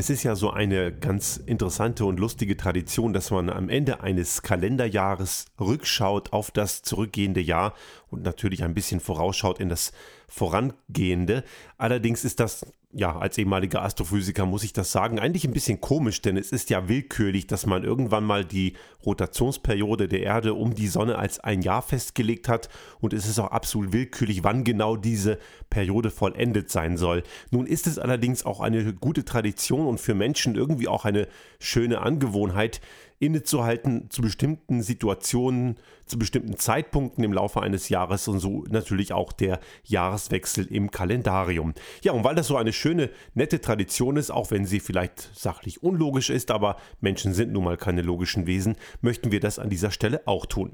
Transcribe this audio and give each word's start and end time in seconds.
Das 0.00 0.08
ist 0.08 0.22
ja 0.22 0.34
so 0.34 0.50
eine 0.50 0.92
ganz 0.92 1.36
interessante 1.36 2.06
und 2.06 2.18
lustige 2.18 2.56
Tradition, 2.56 3.12
dass 3.12 3.30
man 3.30 3.50
am 3.50 3.68
Ende 3.68 4.00
eines 4.00 4.40
Kalenderjahres 4.40 5.44
rückschaut 5.60 6.32
auf 6.32 6.50
das 6.50 6.80
zurückgehende 6.80 7.42
Jahr 7.42 7.74
und 8.08 8.22
natürlich 8.22 8.64
ein 8.64 8.72
bisschen 8.72 9.00
vorausschaut 9.00 9.60
in 9.60 9.68
das 9.68 9.92
vorangehende. 10.26 11.44
Allerdings 11.76 12.24
ist 12.24 12.40
das 12.40 12.64
ja, 12.92 13.16
als 13.16 13.38
ehemaliger 13.38 13.82
Astrophysiker 13.82 14.46
muss 14.46 14.64
ich 14.64 14.72
das 14.72 14.90
sagen, 14.90 15.20
eigentlich 15.20 15.44
ein 15.44 15.52
bisschen 15.52 15.80
komisch, 15.80 16.22
denn 16.22 16.36
es 16.36 16.50
ist 16.50 16.70
ja 16.70 16.88
willkürlich, 16.88 17.46
dass 17.46 17.64
man 17.64 17.84
irgendwann 17.84 18.24
mal 18.24 18.44
die 18.44 18.74
Rotationsperiode 19.06 20.08
der 20.08 20.22
Erde 20.22 20.54
um 20.54 20.74
die 20.74 20.88
Sonne 20.88 21.16
als 21.16 21.38
ein 21.38 21.62
Jahr 21.62 21.82
festgelegt 21.82 22.48
hat 22.48 22.68
und 23.00 23.12
es 23.12 23.26
ist 23.26 23.38
auch 23.38 23.52
absolut 23.52 23.92
willkürlich, 23.92 24.42
wann 24.42 24.64
genau 24.64 24.96
diese 24.96 25.38
Periode 25.70 26.10
vollendet 26.10 26.68
sein 26.70 26.96
soll. 26.96 27.22
Nun 27.52 27.66
ist 27.66 27.86
es 27.86 28.00
allerdings 28.00 28.44
auch 28.44 28.58
eine 28.60 28.92
gute 28.92 29.24
Tradition 29.24 29.86
und 29.86 30.00
für 30.00 30.14
Menschen 30.14 30.56
irgendwie 30.56 30.88
auch 30.88 31.04
eine 31.04 31.28
schöne 31.60 32.00
Angewohnheit, 32.00 32.80
innezuhalten 33.20 34.10
zu 34.10 34.22
bestimmten 34.22 34.82
Situationen, 34.82 35.76
zu 36.06 36.18
bestimmten 36.18 36.56
Zeitpunkten 36.56 37.22
im 37.22 37.32
Laufe 37.32 37.62
eines 37.62 37.88
Jahres 37.90 38.26
und 38.26 38.40
so 38.40 38.64
natürlich 38.68 39.12
auch 39.12 39.32
der 39.32 39.60
Jahreswechsel 39.84 40.66
im 40.66 40.90
Kalendarium. 40.90 41.74
Ja, 42.02 42.12
und 42.12 42.24
weil 42.24 42.34
das 42.34 42.48
so 42.48 42.56
eine 42.56 42.72
schöne, 42.72 43.10
nette 43.34 43.60
Tradition 43.60 44.16
ist, 44.16 44.30
auch 44.30 44.50
wenn 44.50 44.64
sie 44.64 44.80
vielleicht 44.80 45.30
sachlich 45.34 45.82
unlogisch 45.82 46.30
ist, 46.30 46.50
aber 46.50 46.76
Menschen 47.00 47.34
sind 47.34 47.52
nun 47.52 47.64
mal 47.64 47.76
keine 47.76 48.02
logischen 48.02 48.46
Wesen, 48.46 48.76
möchten 49.02 49.30
wir 49.30 49.40
das 49.40 49.58
an 49.58 49.70
dieser 49.70 49.90
Stelle 49.90 50.22
auch 50.26 50.46
tun. 50.46 50.72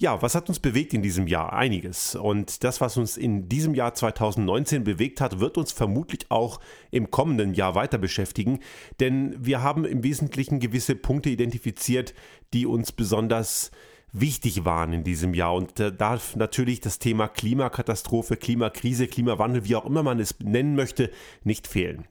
Ja, 0.00 0.22
was 0.22 0.34
hat 0.34 0.48
uns 0.48 0.60
bewegt 0.60 0.94
in 0.94 1.02
diesem 1.02 1.26
Jahr? 1.26 1.52
Einiges. 1.52 2.14
Und 2.14 2.64
das, 2.64 2.80
was 2.80 2.96
uns 2.96 3.18
in 3.18 3.50
diesem 3.50 3.74
Jahr 3.74 3.92
2019 3.92 4.82
bewegt 4.82 5.20
hat, 5.20 5.40
wird 5.40 5.58
uns 5.58 5.72
vermutlich 5.72 6.30
auch 6.30 6.58
im 6.90 7.10
kommenden 7.10 7.52
Jahr 7.52 7.74
weiter 7.74 7.98
beschäftigen. 7.98 8.60
Denn 8.98 9.36
wir 9.38 9.62
haben 9.62 9.84
im 9.84 10.02
Wesentlichen 10.02 10.58
gewisse 10.58 10.94
Punkte 10.94 11.28
identifiziert, 11.28 12.14
die 12.54 12.64
uns 12.64 12.92
besonders 12.92 13.72
wichtig 14.10 14.64
waren 14.64 14.94
in 14.94 15.04
diesem 15.04 15.34
Jahr. 15.34 15.54
Und 15.54 15.78
da 15.78 15.90
darf 15.90 16.34
natürlich 16.34 16.80
das 16.80 16.98
Thema 16.98 17.28
Klimakatastrophe, 17.28 18.38
Klimakrise, 18.38 19.06
Klimawandel, 19.06 19.66
wie 19.66 19.76
auch 19.76 19.84
immer 19.84 20.02
man 20.02 20.18
es 20.18 20.34
nennen 20.42 20.76
möchte, 20.76 21.10
nicht 21.44 21.66
fehlen. 21.66 22.06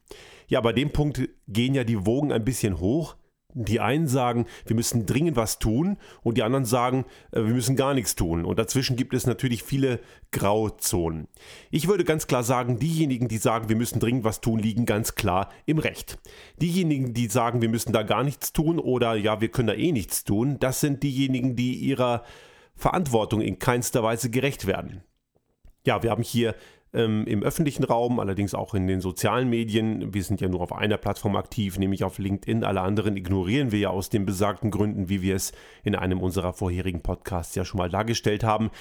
Ja, 0.47 0.61
bei 0.61 0.73
dem 0.73 0.91
Punkt 0.91 1.27
gehen 1.47 1.73
ja 1.73 1.83
die 1.83 2.05
Wogen 2.05 2.31
ein 2.31 2.45
bisschen 2.45 2.79
hoch. 2.79 3.15
Die 3.55 3.79
einen 3.79 4.07
sagen, 4.07 4.45
wir 4.67 4.75
müssen 4.75 5.07
dringend 5.07 5.35
was 5.35 5.57
tun 5.57 5.97
und 6.21 6.37
die 6.37 6.43
anderen 6.43 6.65
sagen, 6.65 7.05
äh, 7.31 7.37
wir 7.37 7.53
müssen 7.53 7.75
gar 7.75 7.95
nichts 7.95 8.15
tun. 8.15 8.45
Und 8.45 8.59
dazwischen 8.59 8.95
gibt 8.95 9.13
es 9.13 9.25
natürlich 9.25 9.63
viele 9.63 9.99
Grauzonen. 10.31 11.27
Ich 11.71 11.87
würde 11.87 12.03
ganz 12.03 12.27
klar 12.27 12.43
sagen, 12.43 12.77
diejenigen, 12.77 13.27
die 13.27 13.39
sagen, 13.39 13.67
wir 13.67 13.75
müssen 13.75 13.99
dringend 13.99 14.23
was 14.23 14.41
tun, 14.41 14.59
liegen 14.59 14.85
ganz 14.85 15.15
klar 15.15 15.49
im 15.65 15.79
Recht. 15.79 16.19
Diejenigen, 16.61 17.15
die 17.15 17.27
sagen, 17.27 17.61
wir 17.61 17.69
müssen 17.69 17.91
da 17.91 18.03
gar 18.03 18.23
nichts 18.23 18.53
tun 18.53 18.77
oder 18.77 19.15
ja, 19.15 19.41
wir 19.41 19.49
können 19.49 19.69
da 19.69 19.73
eh 19.73 19.91
nichts 19.91 20.23
tun, 20.23 20.59
das 20.59 20.79
sind 20.79 21.01
diejenigen, 21.01 21.55
die 21.55 21.73
ihrer 21.73 22.23
Verantwortung 22.75 23.41
in 23.41 23.57
keinster 23.57 24.03
Weise 24.03 24.29
gerecht 24.29 24.67
werden. 24.67 25.03
Ja, 25.85 26.03
wir 26.03 26.11
haben 26.11 26.23
hier 26.23 26.55
ähm, 26.93 27.25
im 27.27 27.43
öffentlichen 27.43 27.83
Raum, 27.83 28.19
allerdings 28.19 28.53
auch 28.53 28.73
in 28.73 28.87
den 28.87 29.01
sozialen 29.01 29.49
Medien. 29.49 30.13
Wir 30.13 30.23
sind 30.23 30.41
ja 30.41 30.47
nur 30.47 30.61
auf 30.61 30.73
einer 30.73 30.97
Plattform 30.97 31.35
aktiv, 31.35 31.77
nämlich 31.77 32.03
auf 32.03 32.17
LinkedIn. 32.17 32.63
Alle 32.63 32.81
anderen 32.81 33.15
ignorieren 33.15 33.71
wir 33.71 33.79
ja 33.79 33.89
aus 33.89 34.09
den 34.09 34.25
besagten 34.25 34.71
Gründen, 34.71 35.09
wie 35.09 35.21
wir 35.21 35.35
es 35.35 35.51
in 35.83 35.95
einem 35.95 36.19
unserer 36.19 36.53
vorherigen 36.53 37.01
Podcasts 37.01 37.55
ja 37.55 37.63
schon 37.63 37.77
mal 37.77 37.89
dargestellt 37.89 38.43
haben. 38.43 38.71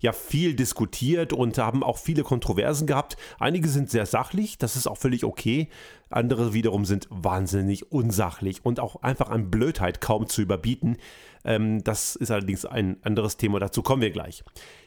Ja, 0.00 0.12
viel 0.12 0.54
diskutiert 0.54 1.32
und 1.32 1.58
haben 1.58 1.82
auch 1.82 1.98
viele 1.98 2.22
Kontroversen 2.22 2.86
gehabt. 2.86 3.16
Einige 3.38 3.68
sind 3.68 3.90
sehr 3.90 4.06
sachlich, 4.06 4.56
das 4.56 4.76
ist 4.76 4.86
auch 4.86 4.96
völlig 4.96 5.24
okay. 5.24 5.68
Andere 6.10 6.54
wiederum 6.54 6.86
sind 6.86 7.06
wahnsinnig 7.10 7.92
unsachlich 7.92 8.64
und 8.64 8.80
auch 8.80 9.02
einfach 9.02 9.28
an 9.28 9.50
Blödheit 9.50 10.00
kaum 10.00 10.26
zu 10.26 10.40
überbieten. 10.40 10.96
Ähm, 11.44 11.84
das 11.84 12.16
ist 12.16 12.30
allerdings 12.30 12.64
ein 12.64 12.96
anderes 13.02 13.36
Thema, 13.36 13.58
dazu 13.58 13.82
kommen 13.82 14.00
wir 14.00 14.10
gleich. 14.10 14.42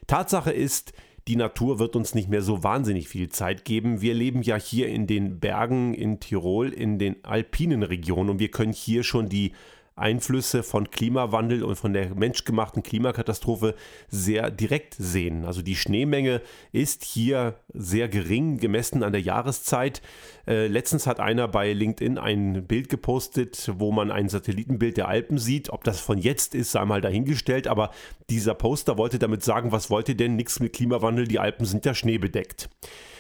Tatsache 0.08 0.52
ist, 0.52 0.94
die 1.28 1.36
Natur 1.36 1.80
wird 1.80 1.96
uns 1.96 2.16
nicht 2.16 2.30
mehr 2.30 2.42
so 2.42 2.64
wahnsinnig 2.64 3.08
viel 3.08 3.30
Zeit 3.30 3.66
geben. 3.66 4.02
Wir 4.02 4.14
leben 4.14 4.42
ja 4.42 4.56
hier 4.56 4.88
in 4.88 5.08
den 5.08 5.40
Bergen 5.40 5.94
in 5.94 6.20
Tirol, 6.20 6.70
in 6.70 6.98
den 6.98 7.24
alpinen 7.24 7.84
Regionen 7.84 8.30
und 8.30 8.40
wir 8.40 8.50
können 8.50 8.74
hier 8.74 9.04
schon 9.04 9.30
die 9.30 9.52
Einflüsse 9.96 10.64
von 10.64 10.90
Klimawandel 10.90 11.64
und 11.64 11.76
von 11.76 11.94
der 11.94 12.16
menschgemachten 12.16 12.82
Klimakatastrophe 12.82 13.76
sehr 14.08 14.50
direkt 14.50 14.96
sehen. 14.98 15.46
Also 15.46 15.62
die 15.62 15.76
Schneemenge 15.76 16.42
ist 16.72 17.04
hier 17.04 17.56
sehr 17.74 18.08
gering 18.08 18.58
gemessen 18.58 19.04
an 19.04 19.12
der 19.12 19.22
Jahreszeit. 19.22 20.02
Äh, 20.48 20.68
letztens 20.68 21.08
hat 21.08 21.20
einer 21.20 21.48
bei 21.48 21.74
LinkedIn 21.74 22.18
ein 22.18 22.66
Bild 22.68 22.90
gepostet, 22.90 23.72
wo 23.76 23.92
man 23.92 24.12
ein 24.12 24.30
Satellitenbild 24.30 24.98
der 24.98 25.08
Alpen 25.08 25.38
sieht. 25.38 25.70
Ob 25.70 25.84
das 25.84 26.00
von 26.00 26.18
jetzt 26.18 26.56
ist, 26.56 26.72
sei 26.72 26.86
mal 26.86 27.02
dahingestellt. 27.02 27.68
Aber 27.68 27.92
dieser 28.30 28.56
Poster 28.56 28.98
wollte 28.98 29.20
damit 29.20 29.44
sagen, 29.44 29.72
was 29.72 29.90
wollt 29.90 30.10
ihr 30.10 30.16
denn? 30.16 30.36
Nichts 30.36 30.60
mit 30.60 30.74
Klimawandel, 30.74 31.28
die 31.28 31.40
Alpen 31.40 31.66
sind 31.66 31.86
ja 31.86 31.94
schneebedeckt. 31.94 32.70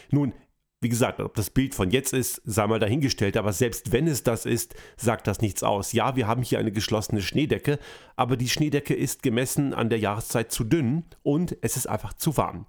Nun, 0.09 0.33
wie 0.81 0.89
gesagt, 0.89 1.19
ob 1.19 1.35
das 1.35 1.51
Bild 1.51 1.75
von 1.75 1.91
jetzt 1.91 2.11
ist, 2.11 2.41
sei 2.43 2.65
mal 2.65 2.79
dahingestellt, 2.79 3.37
aber 3.37 3.53
selbst 3.53 3.91
wenn 3.91 4.07
es 4.07 4.23
das 4.23 4.47
ist, 4.47 4.73
sagt 4.97 5.27
das 5.27 5.39
nichts 5.39 5.61
aus. 5.61 5.93
Ja, 5.93 6.15
wir 6.15 6.27
haben 6.27 6.41
hier 6.41 6.57
eine 6.57 6.71
geschlossene 6.71 7.21
Schneedecke, 7.21 7.77
aber 8.15 8.35
die 8.35 8.49
Schneedecke 8.49 8.95
ist 8.95 9.21
gemessen 9.21 9.75
an 9.75 9.89
der 9.89 9.99
Jahreszeit 9.99 10.51
zu 10.51 10.63
dünn 10.63 11.05
und 11.21 11.55
es 11.61 11.77
ist 11.77 11.87
einfach 11.87 12.13
zu 12.13 12.35
warm. 12.35 12.65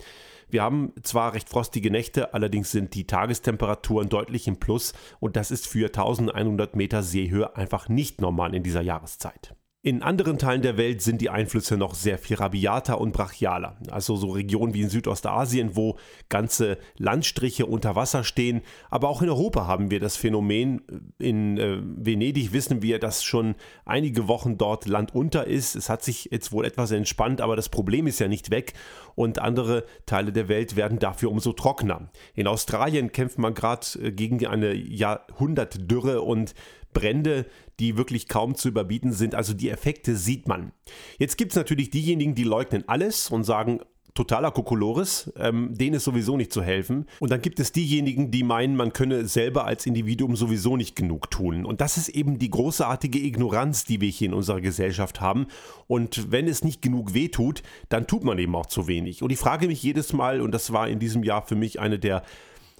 Wir 0.50 0.62
haben 0.62 0.92
zwar 1.02 1.32
recht 1.32 1.48
frostige 1.48 1.90
Nächte, 1.90 2.34
allerdings 2.34 2.70
sind 2.70 2.94
die 2.94 3.06
Tagestemperaturen 3.06 4.10
deutlich 4.10 4.46
im 4.46 4.58
Plus 4.58 4.92
und 5.18 5.34
das 5.36 5.50
ist 5.50 5.66
für 5.66 5.86
1100 5.86 6.76
Meter 6.76 7.02
Seehöhe 7.02 7.56
einfach 7.56 7.88
nicht 7.88 8.20
normal 8.20 8.54
in 8.54 8.62
dieser 8.62 8.82
Jahreszeit. 8.82 9.54
In 9.84 10.00
anderen 10.04 10.38
Teilen 10.38 10.62
der 10.62 10.76
Welt 10.76 11.02
sind 11.02 11.20
die 11.20 11.28
Einflüsse 11.28 11.76
noch 11.76 11.96
sehr 11.96 12.16
viel 12.16 12.36
rabiater 12.36 13.00
und 13.00 13.12
brachialer. 13.12 13.76
Also 13.90 14.14
so 14.14 14.30
Regionen 14.30 14.74
wie 14.74 14.82
in 14.82 14.88
Südostasien, 14.88 15.74
wo 15.74 15.98
ganze 16.28 16.78
Landstriche 16.98 17.66
unter 17.66 17.96
Wasser 17.96 18.22
stehen. 18.22 18.60
Aber 18.90 19.08
auch 19.08 19.22
in 19.22 19.28
Europa 19.28 19.66
haben 19.66 19.90
wir 19.90 19.98
das 19.98 20.16
Phänomen. 20.16 20.82
In 21.18 21.58
äh, 21.58 21.80
Venedig 21.82 22.52
wissen 22.52 22.80
wir, 22.80 23.00
dass 23.00 23.24
schon 23.24 23.56
einige 23.84 24.28
Wochen 24.28 24.56
dort 24.56 24.86
Land 24.86 25.16
unter 25.16 25.48
ist. 25.48 25.74
Es 25.74 25.88
hat 25.88 26.04
sich 26.04 26.28
jetzt 26.30 26.52
wohl 26.52 26.64
etwas 26.64 26.92
entspannt, 26.92 27.40
aber 27.40 27.56
das 27.56 27.68
Problem 27.68 28.06
ist 28.06 28.20
ja 28.20 28.28
nicht 28.28 28.52
weg. 28.52 28.74
Und 29.16 29.40
andere 29.40 29.84
Teile 30.06 30.30
der 30.30 30.46
Welt 30.46 30.76
werden 30.76 31.00
dafür 31.00 31.28
umso 31.28 31.52
trockener. 31.54 32.08
In 32.34 32.46
Australien 32.46 33.10
kämpft 33.10 33.38
man 33.38 33.52
gerade 33.52 33.84
äh, 34.00 34.12
gegen 34.12 34.46
eine 34.46 34.74
Jahrhundertdürre 34.74 36.22
und 36.22 36.54
Brände, 36.92 37.46
die 37.80 37.96
wirklich 37.96 38.28
kaum 38.28 38.54
zu 38.54 38.68
überbieten 38.68 39.12
sind. 39.12 39.34
Also 39.34 39.54
die 39.54 39.70
Effekte 39.70 40.16
sieht 40.16 40.48
man. 40.48 40.72
Jetzt 41.18 41.36
gibt 41.36 41.52
es 41.52 41.56
natürlich 41.56 41.90
diejenigen, 41.90 42.34
die 42.34 42.44
leugnen 42.44 42.88
alles 42.88 43.30
und 43.30 43.44
sagen, 43.44 43.80
totaler 44.14 44.50
Kokolores, 44.50 45.32
ähm, 45.38 45.70
denen 45.72 45.96
ist 45.96 46.04
sowieso 46.04 46.36
nicht 46.36 46.52
zu 46.52 46.62
helfen. 46.62 47.06
Und 47.20 47.30
dann 47.30 47.40
gibt 47.40 47.60
es 47.60 47.72
diejenigen, 47.72 48.30
die 48.30 48.42
meinen, 48.42 48.76
man 48.76 48.92
könne 48.92 49.26
selber 49.26 49.64
als 49.64 49.86
Individuum 49.86 50.36
sowieso 50.36 50.76
nicht 50.76 50.96
genug 50.96 51.30
tun. 51.30 51.64
Und 51.64 51.80
das 51.80 51.96
ist 51.96 52.10
eben 52.10 52.38
die 52.38 52.50
großartige 52.50 53.18
Ignoranz, 53.18 53.84
die 53.84 54.00
wir 54.00 54.10
hier 54.10 54.28
in 54.28 54.34
unserer 54.34 54.60
Gesellschaft 54.60 55.20
haben. 55.20 55.46
Und 55.86 56.30
wenn 56.30 56.46
es 56.46 56.62
nicht 56.62 56.82
genug 56.82 57.14
wehtut, 57.14 57.62
dann 57.88 58.06
tut 58.06 58.24
man 58.24 58.38
eben 58.38 58.54
auch 58.54 58.66
zu 58.66 58.86
wenig. 58.86 59.22
Und 59.22 59.32
ich 59.32 59.38
frage 59.38 59.66
mich 59.66 59.82
jedes 59.82 60.12
Mal, 60.12 60.40
und 60.40 60.52
das 60.52 60.72
war 60.72 60.88
in 60.88 60.98
diesem 60.98 61.22
Jahr 61.24 61.46
für 61.46 61.56
mich 61.56 61.80
eine 61.80 61.98
der 61.98 62.22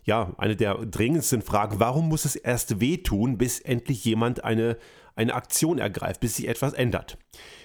ja, 0.05 0.33
eine 0.37 0.57
der 0.57 0.75
dringendsten 0.75 1.43
Fragen, 1.43 1.79
warum 1.79 2.09
muss 2.09 2.25
es 2.25 2.37
erst 2.37 2.81
wehtun, 2.81 3.39
bis 3.39 3.61
endlich 3.61 4.05
jemand 4.05 4.45
eine, 4.45 4.77
eine 5.15 5.35
Aktion 5.35 5.79
ergreift, 5.79 6.21
bis 6.21 6.37
sich 6.37 6.49
etwas 6.49 6.73
ändert? 6.73 7.19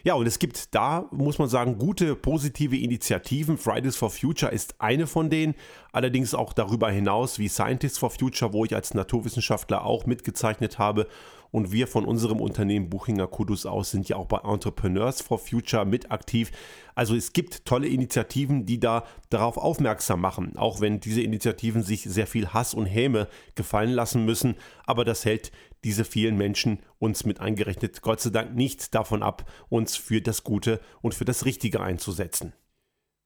Ja, 0.03 0.13
und 0.13 0.25
es 0.25 0.40
gibt 0.40 0.74
da, 0.75 1.08
muss 1.12 1.40
man 1.40 1.50
sagen, 1.50 1.78
gute 1.78 2.16
positive 2.16 2.78
Initiativen. 2.78 3.58
Fridays 3.58 3.96
for 3.96 4.09
Future 4.09 4.52
ist 4.52 4.75
eine 4.80 5.08
von 5.08 5.30
denen, 5.30 5.56
allerdings 5.91 6.34
auch 6.34 6.53
darüber 6.53 6.90
hinaus 6.90 7.40
wie 7.40 7.49
Scientists 7.49 7.97
for 7.97 8.09
Future, 8.09 8.53
wo 8.53 8.66
ich 8.66 8.76
als 8.76 8.94
Naturwissenschaftler 8.94 9.85
auch 9.85 10.05
mitgezeichnet 10.05 10.79
habe 10.79 11.08
und 11.52 11.72
wir 11.72 11.88
von 11.88 12.05
unserem 12.05 12.41
Unternehmen 12.41 12.90
Buchinger 12.90 13.28
Kudus 13.28 13.66
aus 13.66 13.91
sind 13.91 14.09
ja 14.09 14.17
auch 14.17 14.26
bei 14.26 14.40
Entrepreneurs 14.40 15.22
for 15.22 15.40
Future 15.40 15.85
mit 15.85 16.11
aktiv. 16.11 16.52
Also 16.96 17.16
es 17.16 17.34
gibt 17.34 17.66
tolle 17.66 17.88
Initiativen, 17.88 18.66
die 18.66 18.79
da 18.79 19.05
darauf 19.29 19.58
aufmerksam 19.58 20.22
machen, 20.22 20.58
auch 20.58 20.82
wenn 20.82 21.00
diese 21.00 21.22
Initiativen 21.22 21.84
sich 21.84 22.03
sehr 22.03 22.28
viel 22.28 22.50
Hass 22.50 22.73
und 22.73 22.85
Häme 22.85 23.28
gefallen 23.55 23.91
lassen 23.91 24.26
müssen. 24.26 24.55
Aber 24.85 25.05
das 25.05 25.26
hält 25.26 25.52
diese 25.84 26.05
vielen 26.05 26.38
Menschen 26.38 26.79
uns 26.99 27.26
mit 27.26 27.40
eingerechnet 27.40 28.02
Gott 28.02 28.22
sei 28.22 28.29
Dank 28.29 28.55
nicht 28.55 28.96
davon 28.96 29.23
ab, 29.23 29.49
uns 29.70 29.96
für 29.96 30.22
das 30.22 30.44
Gute 30.44 30.79
und 31.02 31.14
für 31.14 31.26
das 31.26 31.46
Richtige 31.46 31.82
einzusetzen. 31.82 32.53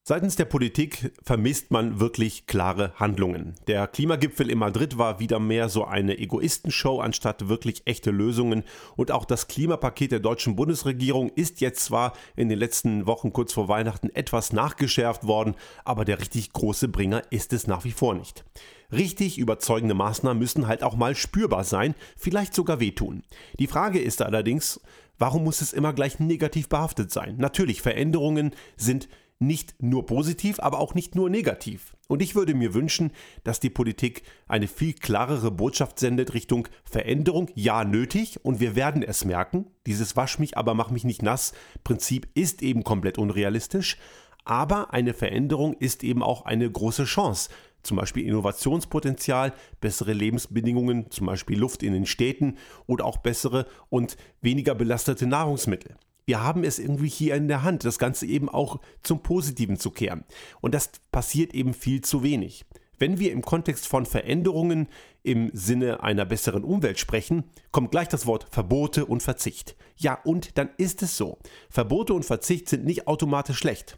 Seitens 0.04 0.36
der 0.36 0.46
Politik 0.46 1.14
vermisst 1.22 1.70
man 1.70 2.00
wirklich 2.00 2.48
klare 2.48 2.92
Handlungen. 2.96 3.54
Der 3.68 3.86
Klimagipfel 3.86 4.50
in 4.50 4.58
Madrid 4.58 4.98
war 4.98 5.20
wieder 5.20 5.40
mehr 5.40 5.70
so 5.70 5.86
eine 5.86 6.18
Egoistenshow 6.18 7.00
anstatt 7.00 7.50
wirklich 7.50 7.84
echte 7.86 8.10
Lösungen. 8.10 8.64
Und 8.96 9.12
auch 9.12 9.26
das 9.26 9.48
Klimapaket 9.48 10.12
der 10.12 10.20
deutschen 10.20 10.56
Bundesregierung 10.56 11.30
ist 11.36 11.62
jetzt 11.62 11.86
zwar 11.86 12.14
in 12.36 12.50
den 12.50 12.58
letzten 12.58 13.06
Wochen 13.06 13.32
kurz 13.32 13.54
vor 13.54 13.68
Weihnachten 13.68 14.10
etwas 14.10 14.54
nachgeschärft 14.54 15.28
worden, 15.28 15.54
aber 15.86 16.04
der 16.04 16.20
richtig 16.20 16.52
große 16.52 16.88
Bringer 16.88 17.22
ist 17.30 17.54
es 17.54 17.68
nach 17.68 17.84
wie 17.84 17.92
vor 17.92 18.16
nicht. 18.16 18.44
Richtig 18.92 19.38
überzeugende 19.38 19.94
Maßnahmen 19.94 20.40
müssen 20.40 20.66
halt 20.66 20.82
auch 20.82 20.96
mal 20.96 21.16
spürbar 21.16 21.64
sein, 21.64 21.94
vielleicht 22.18 22.56
sogar 22.56 22.80
wehtun. 22.80 23.22
Die 23.60 23.68
Frage 23.68 24.00
ist 24.00 24.24
allerdings, 24.24 24.82
warum 25.20 25.44
muss 25.44 25.62
es 25.62 25.74
immer 25.74 25.94
gleich 25.94 26.20
negativ 26.20 26.70
behaftet 26.70 27.12
sein? 27.12 27.36
Natürlich, 27.38 27.84
Veränderungen 27.84 28.56
sind 28.78 29.08
nicht 29.42 29.82
nur 29.82 30.06
positiv, 30.06 30.60
aber 30.60 30.80
auch 30.80 30.94
nicht 30.94 31.16
nur 31.16 31.30
negativ. 31.30 31.96
Und 32.08 32.22
ich 32.22 32.36
würde 32.36 32.54
mir 32.54 32.74
wünschen, 32.74 33.12
dass 33.44 33.60
die 33.60 33.70
Politik 33.70 34.24
eine 34.48 34.68
viel 34.68 34.94
klarere 34.94 35.52
Botschaft 35.52 36.00
sendet 36.00 36.34
Richtung 36.34 36.68
Veränderung, 36.84 37.50
ja 37.56 37.84
nötig 37.84 38.44
und 38.44 38.60
wir 38.60 38.76
werden 38.76 39.04
es 39.04 39.26
merken. 39.26 39.66
Dieses 39.86 40.16
Wasch 40.16 40.38
mich, 40.40 40.58
aber 40.58 40.74
mach 40.74 40.92
mich 40.92 41.04
nicht 41.04 41.22
nass 41.22 41.54
Prinzip 41.84 42.28
ist 42.34 42.62
eben 42.62 42.84
komplett 42.84 43.18
unrealistisch. 43.18 43.98
Aber 44.44 44.94
eine 44.94 45.14
Veränderung 45.14 45.74
ist 45.74 46.04
eben 46.04 46.24
auch 46.24 46.46
eine 46.46 46.70
große 46.70 47.06
Chance. 47.06 47.50
Zum 47.84 47.98
Beispiel 47.98 48.28
Innovationspotenzial, 48.28 49.54
bessere 49.80 50.14
Lebensbedingungen, 50.14 51.10
zum 51.10 51.28
Beispiel 51.28 51.58
Luft 51.58 51.84
in 51.84 51.94
den 51.94 52.06
Städten 52.06 52.58
oder 52.86 53.06
auch 53.06 53.18
bessere 53.18 53.66
und 53.90 54.18
weniger 54.42 54.76
belastete 54.76 55.26
Nahrungsmittel 55.26 55.96
wir 56.26 56.44
haben 56.44 56.64
es 56.64 56.80
irgendwie 56.80 57.10
hier 57.10 57.36
in 57.36 57.48
der 57.48 57.64
Hand, 57.64 57.84
das 57.84 58.00
Ganze 58.00 58.26
eben 58.26 58.50
auch 58.50 58.80
zum 59.04 59.22
Positiven 59.24 59.78
zu 59.78 59.92
kehren. 59.92 60.24
Und 60.62 60.74
das 60.74 60.92
passiert 61.12 61.54
eben 61.54 61.74
viel 61.74 62.02
zu 62.02 62.24
wenig. 62.24 62.66
Wenn 63.00 63.18
wir 63.18 63.32
im 63.32 63.42
Kontext 63.42 63.88
von 63.88 64.06
Veränderungen 64.06 64.88
im 65.24 65.50
Sinne 65.54 66.04
einer 66.04 66.24
besseren 66.24 66.64
Umwelt 66.64 67.00
sprechen, 67.00 67.46
kommt 67.72 67.90
gleich 67.90 68.08
das 68.08 68.28
Wort 68.28 68.46
Verbote 68.52 69.06
und 69.08 69.24
Verzicht. 69.24 69.76
Ja, 69.98 70.20
und 70.24 70.58
dann 70.58 70.70
ist 70.78 71.02
es 71.02 71.18
so. 71.18 71.40
Verbote 71.70 72.14
und 72.14 72.26
Verzicht 72.26 72.70
sind 72.70 72.86
nicht 72.86 73.08
automatisch 73.08 73.58
schlecht. 73.58 73.98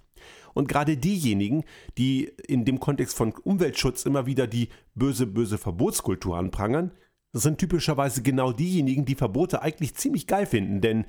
Und 0.54 0.68
gerade 0.68 0.98
diejenigen, 0.98 1.64
die 1.98 2.32
in 2.48 2.64
dem 2.64 2.80
Kontext 2.80 3.18
von 3.18 3.34
Umweltschutz 3.34 4.06
immer 4.06 4.26
wieder 4.26 4.48
die 4.48 4.70
böse, 4.96 5.28
böse 5.28 5.58
Verbotskultur 5.58 6.38
anprangern, 6.38 6.92
sind 7.34 7.58
typischerweise 7.58 8.22
genau 8.22 8.54
diejenigen, 8.54 9.06
die 9.06 9.16
Verbote 9.16 9.62
eigentlich 9.62 9.96
ziemlich 9.96 10.28
geil 10.28 10.46
finden, 10.46 10.82
denn 10.82 11.06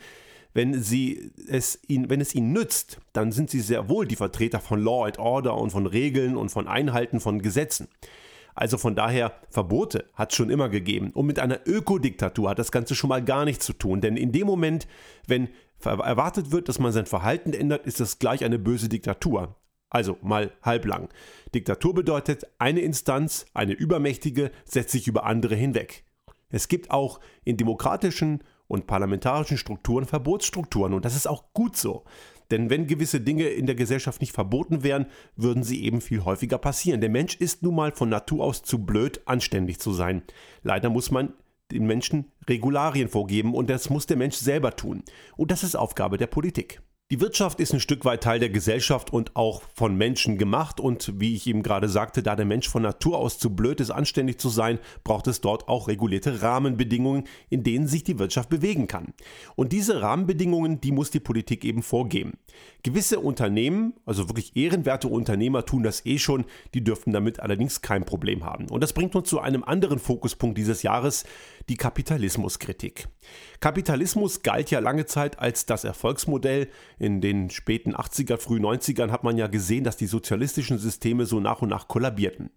wenn, 0.54 0.80
sie 0.80 1.32
es 1.48 1.80
ihnen, 1.86 2.08
wenn 2.08 2.20
es 2.20 2.34
ihnen 2.34 2.52
nützt, 2.52 3.00
dann 3.12 3.32
sind 3.32 3.50
sie 3.50 3.60
sehr 3.60 3.88
wohl 3.88 4.06
die 4.06 4.16
Vertreter 4.16 4.60
von 4.60 4.82
Law 4.82 5.04
and 5.04 5.18
Order 5.18 5.56
und 5.56 5.70
von 5.70 5.86
Regeln 5.86 6.36
und 6.36 6.48
von 6.48 6.68
Einhalten 6.68 7.20
von 7.20 7.42
Gesetzen. 7.42 7.88
Also 8.54 8.78
von 8.78 8.94
daher, 8.94 9.32
Verbote 9.50 10.08
hat 10.14 10.30
es 10.30 10.36
schon 10.36 10.48
immer 10.48 10.68
gegeben. 10.68 11.10
Und 11.10 11.26
mit 11.26 11.40
einer 11.40 11.58
Ökodiktatur 11.66 12.50
hat 12.50 12.60
das 12.60 12.70
Ganze 12.70 12.94
schon 12.94 13.08
mal 13.08 13.22
gar 13.22 13.44
nichts 13.44 13.66
zu 13.66 13.72
tun. 13.72 14.00
Denn 14.00 14.16
in 14.16 14.30
dem 14.30 14.46
Moment, 14.46 14.86
wenn 15.26 15.48
erwartet 15.84 16.52
wird, 16.52 16.68
dass 16.68 16.78
man 16.78 16.92
sein 16.92 17.06
Verhalten 17.06 17.52
ändert, 17.52 17.84
ist 17.84 18.00
das 18.00 18.20
gleich 18.20 18.44
eine 18.44 18.60
böse 18.60 18.88
Diktatur. 18.88 19.56
Also 19.90 20.18
mal 20.22 20.52
halblang. 20.62 21.08
Diktatur 21.54 21.94
bedeutet, 21.94 22.46
eine 22.58 22.80
Instanz, 22.80 23.46
eine 23.54 23.72
übermächtige, 23.72 24.50
setzt 24.64 24.92
sich 24.92 25.08
über 25.08 25.24
andere 25.24 25.56
hinweg. 25.56 26.04
Es 26.48 26.68
gibt 26.68 26.90
auch 26.90 27.20
in 27.44 27.56
demokratischen 27.56 28.42
und 28.68 28.86
parlamentarischen 28.86 29.58
Strukturen 29.58 30.06
Verbotsstrukturen 30.06 30.94
und 30.94 31.04
das 31.04 31.16
ist 31.16 31.28
auch 31.28 31.52
gut 31.52 31.76
so. 31.76 32.04
Denn 32.50 32.70
wenn 32.70 32.86
gewisse 32.86 33.20
Dinge 33.20 33.44
in 33.48 33.66
der 33.66 33.74
Gesellschaft 33.74 34.20
nicht 34.20 34.32
verboten 34.32 34.82
wären, 34.82 35.06
würden 35.36 35.62
sie 35.62 35.82
eben 35.82 36.00
viel 36.00 36.24
häufiger 36.24 36.58
passieren. 36.58 37.00
Der 37.00 37.10
Mensch 37.10 37.36
ist 37.36 37.62
nun 37.62 37.74
mal 37.74 37.92
von 37.92 38.08
Natur 38.08 38.44
aus 38.44 38.62
zu 38.62 38.84
blöd, 38.84 39.22
anständig 39.24 39.80
zu 39.80 39.92
sein. 39.92 40.22
Leider 40.62 40.90
muss 40.90 41.10
man 41.10 41.32
den 41.72 41.86
Menschen 41.86 42.30
Regularien 42.48 43.08
vorgeben 43.08 43.54
und 43.54 43.70
das 43.70 43.88
muss 43.88 44.06
der 44.06 44.18
Mensch 44.18 44.36
selber 44.36 44.76
tun. 44.76 45.02
Und 45.36 45.50
das 45.50 45.64
ist 45.64 45.74
Aufgabe 45.74 46.18
der 46.18 46.26
Politik. 46.26 46.82
Die 47.10 47.20
Wirtschaft 47.20 47.60
ist 47.60 47.74
ein 47.74 47.80
Stück 47.80 48.06
weit 48.06 48.22
Teil 48.22 48.38
der 48.40 48.48
Gesellschaft 48.48 49.12
und 49.12 49.36
auch 49.36 49.60
von 49.74 49.94
Menschen 49.94 50.38
gemacht 50.38 50.80
und 50.80 51.20
wie 51.20 51.34
ich 51.34 51.46
eben 51.46 51.62
gerade 51.62 51.86
sagte, 51.86 52.22
da 52.22 52.34
der 52.34 52.46
Mensch 52.46 52.66
von 52.66 52.80
Natur 52.80 53.18
aus 53.18 53.38
zu 53.38 53.54
blöd 53.54 53.78
ist, 53.80 53.90
anständig 53.90 54.40
zu 54.40 54.48
sein, 54.48 54.78
braucht 55.04 55.26
es 55.26 55.42
dort 55.42 55.68
auch 55.68 55.86
regulierte 55.86 56.40
Rahmenbedingungen, 56.40 57.24
in 57.50 57.62
denen 57.62 57.88
sich 57.88 58.04
die 58.04 58.18
Wirtschaft 58.18 58.48
bewegen 58.48 58.86
kann. 58.86 59.12
Und 59.54 59.72
diese 59.72 60.00
Rahmenbedingungen, 60.00 60.80
die 60.80 60.92
muss 60.92 61.10
die 61.10 61.20
Politik 61.20 61.66
eben 61.66 61.82
vorgeben. 61.82 62.38
Gewisse 62.82 63.20
Unternehmen, 63.20 63.92
also 64.06 64.30
wirklich 64.30 64.56
ehrenwerte 64.56 65.08
Unternehmer 65.08 65.66
tun 65.66 65.82
das 65.82 66.06
eh 66.06 66.18
schon, 66.18 66.46
die 66.72 66.82
dürften 66.82 67.12
damit 67.12 67.38
allerdings 67.38 67.82
kein 67.82 68.06
Problem 68.06 68.46
haben. 68.46 68.70
Und 68.70 68.82
das 68.82 68.94
bringt 68.94 69.14
uns 69.14 69.28
zu 69.28 69.40
einem 69.40 69.62
anderen 69.62 69.98
Fokuspunkt 69.98 70.56
dieses 70.56 70.82
Jahres, 70.82 71.24
die 71.68 71.76
Kapitalismuskritik. 71.76 73.08
Kapitalismus 73.60 74.42
galt 74.42 74.70
ja 74.70 74.78
lange 74.78 75.04
Zeit 75.04 75.38
als 75.38 75.66
das 75.66 75.84
Erfolgsmodell. 75.84 76.68
In 76.98 77.20
den 77.20 77.50
späten 77.50 77.94
80er, 77.94 78.38
frühen 78.38 78.64
90ern 78.64 79.10
hat 79.10 79.24
man 79.24 79.36
ja 79.36 79.46
gesehen, 79.46 79.84
dass 79.84 79.96
die 79.96 80.06
sozialistischen 80.06 80.78
Systeme 80.78 81.26
so 81.26 81.40
nach 81.40 81.62
und 81.62 81.68
nach 81.68 81.88
kollabierten. 81.88 82.50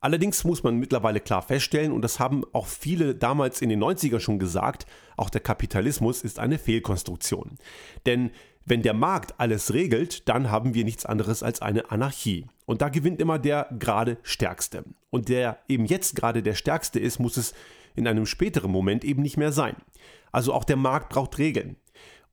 Allerdings 0.00 0.44
muss 0.44 0.62
man 0.62 0.76
mittlerweile 0.76 1.20
klar 1.20 1.42
feststellen, 1.42 1.92
und 1.92 2.02
das 2.02 2.20
haben 2.20 2.44
auch 2.52 2.66
viele 2.66 3.14
damals 3.14 3.62
in 3.62 3.70
den 3.70 3.82
90ern 3.82 4.20
schon 4.20 4.38
gesagt, 4.38 4.86
auch 5.16 5.30
der 5.30 5.40
Kapitalismus 5.40 6.22
ist 6.22 6.38
eine 6.38 6.58
Fehlkonstruktion. 6.58 7.58
Denn 8.04 8.30
wenn 8.64 8.82
der 8.82 8.94
Markt 8.94 9.34
alles 9.38 9.72
regelt, 9.72 10.28
dann 10.28 10.50
haben 10.50 10.74
wir 10.74 10.84
nichts 10.84 11.06
anderes 11.06 11.42
als 11.42 11.62
eine 11.62 11.90
Anarchie. 11.90 12.46
Und 12.66 12.82
da 12.82 12.88
gewinnt 12.88 13.20
immer 13.20 13.38
der 13.38 13.68
gerade 13.78 14.18
Stärkste. 14.22 14.84
Und 15.10 15.28
der 15.28 15.58
eben 15.68 15.86
jetzt 15.86 16.16
gerade 16.16 16.42
der 16.42 16.54
Stärkste 16.54 16.98
ist, 16.98 17.18
muss 17.18 17.36
es 17.36 17.54
in 17.94 18.06
einem 18.06 18.26
späteren 18.26 18.70
Moment 18.70 19.04
eben 19.04 19.22
nicht 19.22 19.36
mehr 19.36 19.52
sein. 19.52 19.76
Also 20.32 20.52
auch 20.52 20.64
der 20.64 20.76
Markt 20.76 21.08
braucht 21.08 21.38
Regeln. 21.38 21.76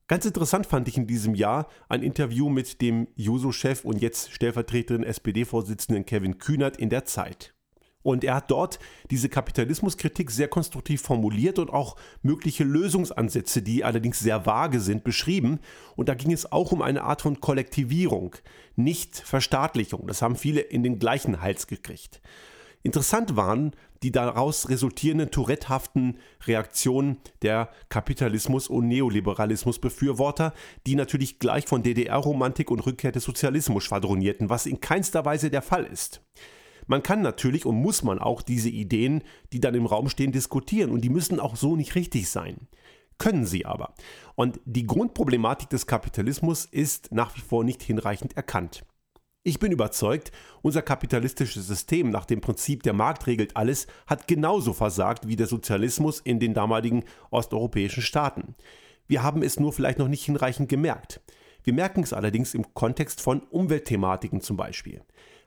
Ganz 0.07 0.25
interessant 0.25 0.65
fand 0.65 0.88
ich 0.88 0.97
in 0.97 1.07
diesem 1.07 1.33
Jahr 1.33 1.67
ein 1.88 2.03
Interview 2.03 2.50
mit 2.50 2.81
dem 2.81 3.07
Juso-Chef 3.15 3.85
und 3.85 4.01
jetzt 4.01 4.31
stellvertretenden 4.31 5.05
SPD-Vorsitzenden 5.05 6.05
Kevin 6.05 6.39
Kühnert 6.39 6.77
in 6.77 6.89
der 6.89 7.05
Zeit. 7.05 7.53
Und 8.03 8.25
er 8.25 8.35
hat 8.35 8.51
dort 8.51 8.79
diese 9.09 9.29
Kapitalismuskritik 9.29 10.29
sehr 10.29 10.50
konstruktiv 10.50 11.01
formuliert 11.01 11.57
und 11.57 11.69
auch 11.71 11.95
mögliche 12.21 12.65
Lösungsansätze, 12.65 13.61
die 13.61 13.85
allerdings 13.85 14.19
sehr 14.19 14.45
vage 14.45 14.81
sind, 14.81 15.05
beschrieben. 15.05 15.59
Und 15.95 16.09
da 16.09 16.13
ging 16.13 16.33
es 16.33 16.51
auch 16.51 16.73
um 16.73 16.81
eine 16.81 17.03
Art 17.03 17.21
von 17.21 17.39
Kollektivierung, 17.39 18.35
nicht 18.75 19.17
Verstaatlichung. 19.17 20.06
Das 20.06 20.21
haben 20.21 20.35
viele 20.35 20.59
in 20.59 20.83
den 20.83 20.99
gleichen 20.99 21.41
Hals 21.41 21.67
gekriegt. 21.67 22.21
Interessant 22.83 23.38
waren 23.38 23.71
die 24.03 24.11
daraus 24.11 24.69
resultierenden 24.69 25.31
Tourette-haften 25.31 26.17
Reaktionen 26.45 27.17
der 27.41 27.69
Kapitalismus- 27.89 28.67
und 28.67 28.88
Neoliberalismus-Befürworter, 28.89 30.53
die 30.85 30.95
natürlich 30.95 31.39
gleich 31.39 31.65
von 31.65 31.83
DDR-Romantik 31.83 32.69
und 32.69 32.85
Rückkehr 32.85 33.13
des 33.13 33.23
Sozialismus 33.23 33.83
schwadronierten, 33.83 34.50
was 34.50 34.65
in 34.65 34.81
keinster 34.81 35.25
Weise 35.25 35.50
der 35.50 35.61
Fall 35.61 35.85
ist. 35.85 36.21
Man 36.85 37.01
kann 37.01 37.21
natürlich 37.21 37.65
und 37.65 37.75
muss 37.75 38.04
man 38.04 38.19
auch 38.19 38.42
diese 38.42 38.69
Ideen, 38.69 39.23
die 39.54 39.61
dann 39.61 39.73
im 39.73 39.85
Raum 39.85 40.09
stehen, 40.09 40.33
diskutieren 40.33 40.92
und 40.92 41.01
die 41.01 41.09
müssen 41.09 41.39
auch 41.39 41.56
so 41.56 41.78
nicht 41.78 41.95
richtig 41.95 42.30
sein. 42.30 42.68
Können 43.18 43.45
sie 43.45 43.66
aber. 43.66 43.94
Und 44.35 44.59
die 44.66 44.85
Grundproblematik 44.85 45.69
des 45.69 45.87
Kapitalismus 45.87 46.66
ist 46.66 47.11
nach 47.13 47.37
wie 47.37 47.42
vor 47.42 47.63
nicht 47.63 47.81
hinreichend 47.81 48.35
erkannt. 48.35 48.83
Ich 49.45 49.59
bin 49.59 49.73
überzeugt, 49.73 50.31
unser 50.62 50.81
kapitalistisches 50.81 51.68
System 51.68 52.09
nach 52.09 52.23
dem 52.23 52.40
Prinzip 52.40 52.81
der 52.83 52.94
Markt 52.94 53.28
regelt 53.28 53.57
alles 53.57 53.88
hat 54.07 54.26
genauso 54.26 54.71
versagt 54.71 55.28
wie 55.28 55.35
der 55.35 55.47
Sozialismus 55.47 56.21
in 56.21 56.40
den 56.40 56.54
damaligen 56.54 57.04
osteuropäischen 57.30 58.04
Staaten. 58.04 58.56
Wir 59.06 59.21
haben 59.21 59.44
es 59.44 59.59
nur 59.59 59.73
vielleicht 59.73 60.00
noch 60.00 60.07
nicht 60.07 60.23
hinreichend 60.23 60.69
gemerkt. 60.69 61.19
Wir 61.66 61.73
merken 61.73 62.04
es 62.04 62.14
allerdings 62.14 62.54
im 62.54 62.73
Kontext 62.73 63.19
von 63.19 63.42
Umweltthematiken 63.42 64.40
zum 64.40 64.56
Beispiel. 64.56 65.02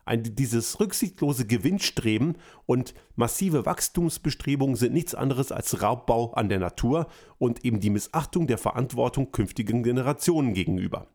Ein, 0.04 0.22
dieses 0.22 0.78
rücksichtslose 0.78 1.46
Gewinnstreben 1.46 2.36
und 2.66 2.92
massive 3.14 3.64
Wachstumsbestrebungen 3.64 4.76
sind 4.76 4.92
nichts 4.92 5.14
anderes 5.14 5.52
als 5.52 5.80
Raubbau 5.80 6.34
an 6.34 6.50
der 6.50 6.58
Natur 6.58 7.06
und 7.38 7.64
eben 7.64 7.80
die 7.80 7.90
Missachtung 7.90 8.46
der 8.46 8.58
Verantwortung 8.58 9.32
künftigen 9.32 9.82
Generationen 9.82 10.52
gegenüber. 10.52 11.08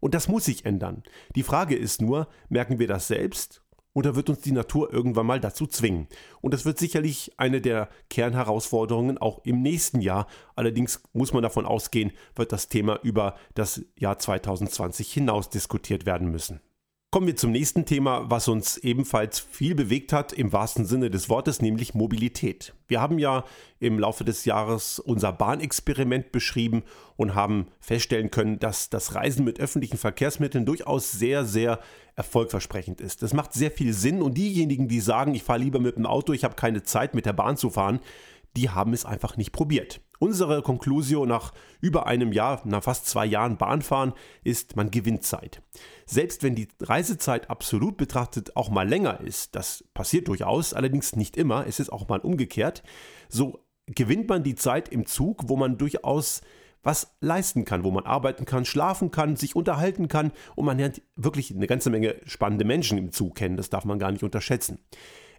Und 0.00 0.14
das 0.14 0.28
muss 0.28 0.44
sich 0.44 0.64
ändern. 0.64 1.02
Die 1.34 1.42
Frage 1.42 1.76
ist 1.76 2.02
nur, 2.02 2.28
merken 2.48 2.78
wir 2.78 2.86
das 2.86 3.08
selbst 3.08 3.62
oder 3.96 4.14
wird 4.14 4.28
uns 4.28 4.40
die 4.40 4.52
Natur 4.52 4.92
irgendwann 4.92 5.24
mal 5.24 5.40
dazu 5.40 5.66
zwingen? 5.66 6.06
Und 6.42 6.52
das 6.52 6.66
wird 6.66 6.78
sicherlich 6.78 7.32
eine 7.38 7.62
der 7.62 7.88
Kernherausforderungen 8.10 9.16
auch 9.16 9.40
im 9.44 9.62
nächsten 9.62 10.02
Jahr. 10.02 10.26
Allerdings 10.54 11.02
muss 11.14 11.32
man 11.32 11.42
davon 11.42 11.64
ausgehen, 11.64 12.12
wird 12.34 12.52
das 12.52 12.68
Thema 12.68 13.00
über 13.02 13.36
das 13.54 13.82
Jahr 13.98 14.18
2020 14.18 15.10
hinaus 15.10 15.48
diskutiert 15.48 16.04
werden 16.04 16.30
müssen. 16.30 16.60
Kommen 17.16 17.28
wir 17.28 17.36
zum 17.36 17.50
nächsten 17.50 17.86
Thema, 17.86 18.30
was 18.30 18.46
uns 18.46 18.76
ebenfalls 18.76 19.38
viel 19.38 19.74
bewegt 19.74 20.12
hat, 20.12 20.34
im 20.34 20.52
wahrsten 20.52 20.84
Sinne 20.84 21.08
des 21.08 21.30
Wortes, 21.30 21.62
nämlich 21.62 21.94
Mobilität. 21.94 22.74
Wir 22.88 23.00
haben 23.00 23.18
ja 23.18 23.46
im 23.80 23.98
Laufe 23.98 24.22
des 24.22 24.44
Jahres 24.44 24.98
unser 24.98 25.32
Bahnexperiment 25.32 26.30
beschrieben 26.30 26.82
und 27.16 27.34
haben 27.34 27.68
feststellen 27.80 28.30
können, 28.30 28.58
dass 28.58 28.90
das 28.90 29.14
Reisen 29.14 29.46
mit 29.46 29.60
öffentlichen 29.60 29.96
Verkehrsmitteln 29.96 30.66
durchaus 30.66 31.10
sehr, 31.10 31.46
sehr 31.46 31.80
erfolgversprechend 32.16 33.00
ist. 33.00 33.22
Das 33.22 33.32
macht 33.32 33.54
sehr 33.54 33.70
viel 33.70 33.94
Sinn 33.94 34.20
und 34.20 34.36
diejenigen, 34.36 34.86
die 34.86 35.00
sagen, 35.00 35.34
ich 35.34 35.42
fahre 35.42 35.60
lieber 35.60 35.78
mit 35.78 35.96
dem 35.96 36.04
Auto, 36.04 36.34
ich 36.34 36.44
habe 36.44 36.54
keine 36.54 36.82
Zeit 36.82 37.14
mit 37.14 37.24
der 37.24 37.32
Bahn 37.32 37.56
zu 37.56 37.70
fahren, 37.70 38.00
die 38.56 38.70
haben 38.70 38.92
es 38.92 39.04
einfach 39.04 39.36
nicht 39.36 39.52
probiert. 39.52 40.00
Unsere 40.18 40.62
Konklusion 40.62 41.28
nach 41.28 41.52
über 41.80 42.06
einem 42.06 42.32
Jahr, 42.32 42.62
nach 42.64 42.82
fast 42.82 43.06
zwei 43.06 43.26
Jahren 43.26 43.58
Bahnfahren, 43.58 44.14
ist, 44.44 44.74
man 44.74 44.90
gewinnt 44.90 45.24
Zeit. 45.24 45.62
Selbst 46.06 46.42
wenn 46.42 46.54
die 46.54 46.68
Reisezeit 46.80 47.50
absolut 47.50 47.96
betrachtet 47.98 48.56
auch 48.56 48.70
mal 48.70 48.88
länger 48.88 49.20
ist, 49.20 49.54
das 49.54 49.84
passiert 49.92 50.28
durchaus, 50.28 50.72
allerdings 50.72 51.16
nicht 51.16 51.36
immer, 51.36 51.66
es 51.66 51.80
ist 51.80 51.92
auch 51.92 52.08
mal 52.08 52.20
umgekehrt, 52.20 52.82
so 53.28 53.60
gewinnt 53.86 54.28
man 54.28 54.42
die 54.42 54.54
Zeit 54.54 54.88
im 54.88 55.06
Zug, 55.06 55.48
wo 55.48 55.56
man 55.56 55.76
durchaus 55.76 56.40
was 56.82 57.16
leisten 57.20 57.64
kann, 57.64 57.82
wo 57.82 57.90
man 57.90 58.06
arbeiten 58.06 58.44
kann, 58.44 58.64
schlafen 58.64 59.10
kann, 59.10 59.34
sich 59.34 59.56
unterhalten 59.56 60.06
kann 60.06 60.30
und 60.54 60.64
man 60.64 60.78
lernt 60.78 61.02
wirklich 61.16 61.50
eine 61.54 61.66
ganze 61.66 61.90
Menge 61.90 62.14
spannende 62.24 62.64
Menschen 62.64 62.96
im 62.96 63.10
Zug 63.10 63.34
kennen, 63.34 63.56
das 63.56 63.70
darf 63.70 63.84
man 63.84 63.98
gar 63.98 64.12
nicht 64.12 64.22
unterschätzen. 64.22 64.78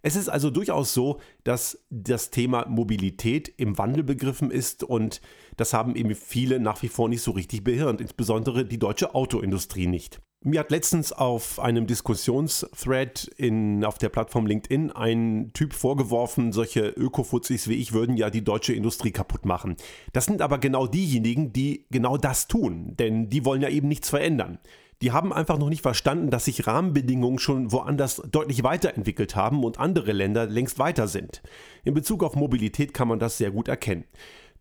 Es 0.01 0.15
ist 0.15 0.29
also 0.29 0.49
durchaus 0.49 0.93
so, 0.93 1.19
dass 1.43 1.85
das 1.89 2.29
Thema 2.29 2.67
Mobilität 2.67 3.51
im 3.57 3.77
Wandel 3.77 4.03
begriffen 4.03 4.51
ist 4.51 4.83
und 4.83 5.21
das 5.55 5.73
haben 5.73 5.95
eben 5.95 6.13
viele 6.15 6.59
nach 6.59 6.81
wie 6.81 6.87
vor 6.87 7.09
nicht 7.09 7.21
so 7.21 7.31
richtig 7.31 7.63
behirnt, 7.63 8.01
insbesondere 8.01 8.65
die 8.65 8.79
deutsche 8.79 9.15
Autoindustrie 9.15 9.87
nicht. 9.87 10.21
Mir 10.43 10.59
hat 10.59 10.69
letztens 10.69 11.11
auf 11.11 11.59
einem 11.59 11.87
Diskussionsthread 11.87 13.25
in, 13.37 13.83
auf 13.83 13.97
der 13.97 14.09
Plattform 14.09 14.45
LinkedIn 14.45 14.91
ein 14.91 15.49
Typ 15.53 15.73
vorgeworfen, 15.73 16.51
solche 16.51 16.89
Ökofuzis 16.89 17.67
wie 17.67 17.73
ich 17.73 17.91
würden 17.91 18.17
ja 18.17 18.29
die 18.29 18.43
deutsche 18.43 18.73
Industrie 18.73 19.11
kaputt 19.11 19.45
machen. 19.45 19.77
Das 20.13 20.25
sind 20.25 20.43
aber 20.43 20.59
genau 20.59 20.85
diejenigen, 20.85 21.53
die 21.53 21.87
genau 21.89 22.17
das 22.17 22.47
tun, 22.47 22.95
denn 22.97 23.29
die 23.29 23.45
wollen 23.45 23.63
ja 23.63 23.69
eben 23.69 23.87
nichts 23.87 24.09
verändern 24.09 24.59
die 25.01 25.11
haben 25.11 25.31
einfach 25.31 25.57
noch 25.57 25.69
nicht 25.69 25.81
verstanden, 25.81 26.31
dass 26.31 26.45
sich 26.45 26.65
Rahmenbedingungen 26.65 27.39
schon 27.39 27.71
woanders 27.71 28.21
deutlich 28.31 28.63
weiterentwickelt 28.63 29.35
haben 29.35 29.63
und 29.63 29.79
andere 29.79 30.11
Länder 30.11 30.47
längst 30.47 30.79
weiter 30.79 31.07
sind. 31.07 31.41
In 31.83 31.93
Bezug 31.93 32.23
auf 32.23 32.35
Mobilität 32.35 32.93
kann 32.93 33.07
man 33.07 33.19
das 33.19 33.37
sehr 33.37 33.51
gut 33.51 33.67
erkennen. 33.67 34.05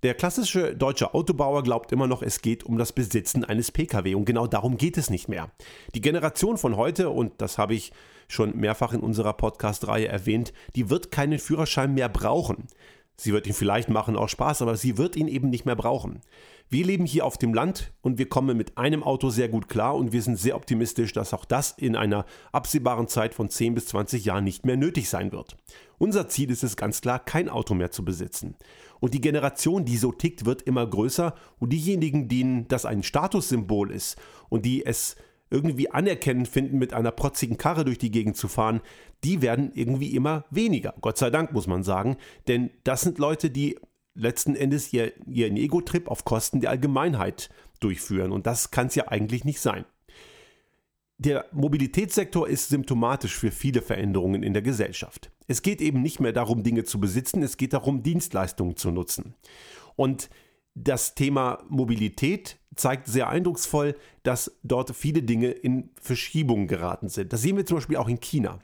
Der 0.03 0.15
klassische 0.15 0.77
deutsche 0.77 1.15
Autobauer 1.15 1.63
glaubt 1.63 1.91
immer 1.91 2.07
noch, 2.07 2.23
es 2.23 2.43
geht 2.43 2.65
um 2.65 2.77
das 2.77 2.93
Besitzen 2.93 3.45
eines 3.45 3.73
Pkw 3.73 4.15
und 4.15 4.27
genau 4.27 4.47
darum 4.47 4.77
geht 4.77 4.99
es 4.99 5.09
nicht 5.09 5.29
mehr. 5.29 5.51
Die 5.95 6.03
Generation 6.03 6.59
von 6.59 6.77
heute, 6.77 7.09
und 7.09 7.33
das 7.39 7.57
habe 7.57 7.75
ich 7.75 7.93
schon 8.29 8.57
mehrfach 8.57 8.93
in 8.93 9.01
unserer 9.01 9.33
Podcast-Reihe 9.33 10.09
erwähnt, 10.09 10.53
die 10.75 10.91
wird 10.91 11.11
keinen 11.11 11.39
Führerschein 11.39 11.95
mehr 11.95 12.11
brauchen. 12.11 12.67
Sie 13.17 13.33
wird 13.33 13.47
ihn 13.47 13.55
vielleicht 13.55 13.89
machen 13.89 14.17
aus 14.17 14.31
Spaß, 14.31 14.63
aber 14.63 14.77
sie 14.77 14.99
wird 14.99 15.17
ihn 15.17 15.29
eben 15.29 15.49
nicht 15.49 15.65
mehr 15.65 15.77
brauchen. 15.77 16.21
Wir 16.69 16.85
leben 16.85 17.07
hier 17.07 17.25
auf 17.25 17.39
dem 17.39 17.55
Land 17.55 17.93
und 18.03 18.19
wir 18.19 18.29
kommen 18.29 18.57
mit 18.57 18.77
einem 18.77 19.03
Auto 19.03 19.31
sehr 19.31 19.49
gut 19.49 19.69
klar 19.69 19.95
und 19.95 20.13
wir 20.13 20.21
sind 20.21 20.37
sehr 20.37 20.57
optimistisch, 20.57 21.13
dass 21.13 21.33
auch 21.33 21.45
das 21.45 21.71
in 21.79 21.97
einer 21.97 22.27
absehbaren 22.53 23.09
Zeit 23.09 23.35
von 23.35 23.49
10 23.49 23.75
bis 23.75 23.87
20 23.87 24.25
Jahren 24.25 24.45
nicht 24.45 24.67
mehr 24.67 24.77
nötig 24.77 25.09
sein 25.09 25.33
wird. 25.33 25.57
Unser 25.99 26.29
Ziel 26.29 26.51
ist 26.51 26.65
es 26.65 26.77
ganz 26.77 27.01
klar, 27.01 27.21
kein 27.21 27.49
Auto 27.49 27.75
mehr 27.75 27.93
zu 27.93 28.05
besitzen. 28.05 28.57
Und 29.01 29.15
die 29.15 29.21
Generation, 29.21 29.85
die 29.85 29.97
so 29.97 30.13
tickt, 30.13 30.45
wird 30.45 30.63
immer 30.63 30.87
größer 30.87 31.35
und 31.59 31.73
diejenigen, 31.73 32.29
denen 32.29 32.67
das 32.69 32.85
ein 32.85 33.03
Statussymbol 33.03 33.93
ist 33.93 34.17
und 34.49 34.67
die 34.67 34.85
es 34.85 35.17
irgendwie 35.51 35.91
anerkennend 35.91 36.49
finden, 36.49 36.79
mit 36.79 36.93
einer 36.93 37.13
protzigen 37.13 37.57
Karre 37.57 37.85
durch 37.85 37.99
die 37.99 38.11
Gegend 38.11 38.37
zu 38.37 38.49
fahren, 38.49 38.81
die 39.25 39.43
werden 39.43 39.71
irgendwie 39.75 40.15
immer 40.15 40.45
weniger. 40.51 40.95
Gott 41.01 41.19
sei 41.19 41.31
Dank 41.31 41.53
muss 41.53 41.67
man 41.67 41.83
sagen, 41.83 42.17
denn 42.49 42.71
das 42.85 43.03
sind 43.03 43.19
Leute, 43.19 43.51
die 43.51 43.79
letzten 44.15 44.57
Endes 44.57 44.93
ihr, 44.93 45.13
ihren 45.27 45.57
Ego-Trip 45.57 46.09
auf 46.09 46.25
Kosten 46.25 46.61
der 46.61 46.71
Allgemeinheit 46.71 47.51
durchführen. 47.81 48.33
Und 48.33 48.47
das 48.47 48.71
kann 48.71 48.89
es 48.89 48.95
ja 48.95 49.09
eigentlich 49.09 49.45
nicht 49.45 49.61
sein. 49.61 49.85
Der 51.19 51.47
Mobilitätssektor 51.53 52.47
ist 52.47 52.69
symptomatisch 52.69 53.37
für 53.37 53.51
viele 53.51 53.81
Veränderungen 53.81 54.43
in 54.43 54.53
der 54.53 54.63
Gesellschaft. 54.63 55.31
Es 55.47 55.63
geht 55.63 55.81
eben 55.81 56.03
nicht 56.03 56.21
mehr 56.21 56.33
darum, 56.33 56.63
Dinge 56.63 56.85
zu 56.85 57.01
besitzen, 57.01 57.43
es 57.43 57.57
geht 57.57 57.73
darum, 57.73 58.03
Dienstleistungen 58.03 58.77
zu 58.77 58.91
nutzen. 58.91 59.35
Und 59.95 60.29
das 60.77 61.15
Thema 61.15 61.65
Mobilität 61.69 62.59
zeigt 62.77 63.07
sehr 63.07 63.29
eindrucksvoll, 63.31 63.97
dass 64.23 64.59
dort 64.63 64.95
viele 64.95 65.23
Dinge 65.23 65.51
in 65.51 65.89
Verschiebungen 66.01 66.69
geraten 66.69 67.09
sind. 67.09 67.33
Das 67.33 67.41
sehen 67.41 67.57
wir 67.57 67.65
zum 67.65 67.79
Beispiel 67.79 67.97
auch 67.97 68.09
in 68.09 68.21
China. 68.21 68.61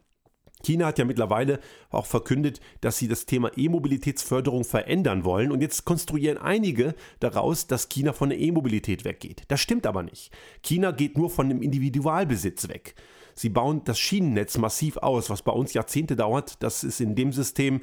China 0.62 0.86
hat 0.86 0.98
ja 0.98 1.04
mittlerweile 1.04 1.58
auch 1.90 2.06
verkündet, 2.06 2.60
dass 2.82 2.98
sie 2.98 3.08
das 3.08 3.26
Thema 3.26 3.50
E-Mobilitätsförderung 3.56 4.64
verändern 4.64 5.24
wollen 5.24 5.50
und 5.50 5.60
jetzt 5.60 5.84
konstruieren 5.84 6.38
einige 6.38 6.94
daraus, 7.18 7.66
dass 7.66 7.88
China 7.88 8.12
von 8.12 8.28
der 8.28 8.38
E-Mobilität 8.38 9.04
weggeht. 9.04 9.42
Das 9.48 9.60
stimmt 9.60 9.86
aber 9.86 10.02
nicht. 10.02 10.30
China 10.62 10.92
geht 10.92 11.16
nur 11.16 11.30
von 11.30 11.48
dem 11.48 11.62
Individualbesitz 11.62 12.68
weg. 12.68 12.94
Sie 13.34 13.48
bauen 13.48 13.82
das 13.84 13.98
Schienennetz 13.98 14.58
massiv 14.58 14.98
aus, 14.98 15.30
was 15.30 15.42
bei 15.42 15.52
uns 15.52 15.72
Jahrzehnte 15.72 16.14
dauert. 16.14 16.62
Das 16.62 16.84
ist 16.84 17.00
in 17.00 17.14
dem 17.14 17.32
System 17.32 17.80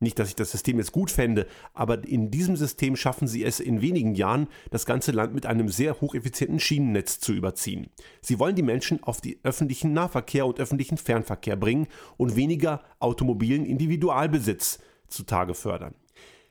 nicht, 0.00 0.18
dass 0.18 0.28
ich 0.28 0.34
das 0.34 0.50
System 0.50 0.78
jetzt 0.78 0.92
gut 0.92 1.10
fände, 1.10 1.46
aber 1.74 2.06
in 2.06 2.30
diesem 2.30 2.56
System 2.56 2.96
schaffen 2.96 3.28
sie 3.28 3.44
es 3.44 3.60
in 3.60 3.82
wenigen 3.82 4.14
Jahren, 4.14 4.48
das 4.70 4.86
ganze 4.86 5.12
Land 5.12 5.34
mit 5.34 5.46
einem 5.46 5.68
sehr 5.68 6.00
hocheffizienten 6.00 6.58
Schienennetz 6.58 7.20
zu 7.20 7.32
überziehen. 7.32 7.90
Sie 8.22 8.38
wollen 8.38 8.56
die 8.56 8.62
Menschen 8.62 9.02
auf 9.02 9.20
die 9.20 9.38
öffentlichen 9.42 9.92
Nahverkehr 9.92 10.46
und 10.46 10.58
öffentlichen 10.58 10.96
Fernverkehr 10.96 11.56
bringen 11.56 11.86
und 12.16 12.36
weniger 12.36 12.82
automobilen 12.98 13.66
Individualbesitz 13.66 14.78
zutage 15.08 15.54
fördern. 15.54 15.94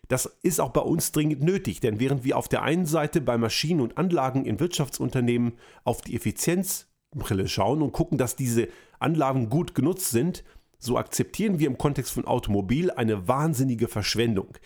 Das 0.10 0.26
ist 0.42 0.60
auch 0.60 0.72
bei 0.72 0.82
uns 0.82 1.12
dringend 1.12 1.44
nötig, 1.44 1.82
denn 1.82 2.00
während 2.00 2.24
wir 2.24 2.38
auf 2.38 2.48
der 2.48 2.64
einen 2.64 2.88
Seite 2.88 3.22
bei 3.22 3.38
Maschinen 3.38 3.80
und 3.80 3.98
Anlagen 3.98 4.44
in 4.46 4.60
Wirtschaftsunternehmen 4.60 5.54
auf 5.84 6.02
die 6.02 6.16
Effizienzbrille 6.16 7.48
schauen 7.48 7.84
und 7.84 7.94
gucken, 7.94 8.18
dass 8.18 8.36
diese 8.36 8.70
Anlagen 9.00 9.50
gut 9.50 9.76
genutzt 9.76 10.10
sind, 10.10 10.44
so 10.80 10.98
akzeptieren 10.98 11.60
wir 11.60 11.68
im 11.68 11.78
Kontext 11.78 12.14
von 12.14 12.26
Automobil 12.26 12.90
eine 12.90 13.28
wahnsinnige 13.28 13.88
Verschwendung. 13.88 14.58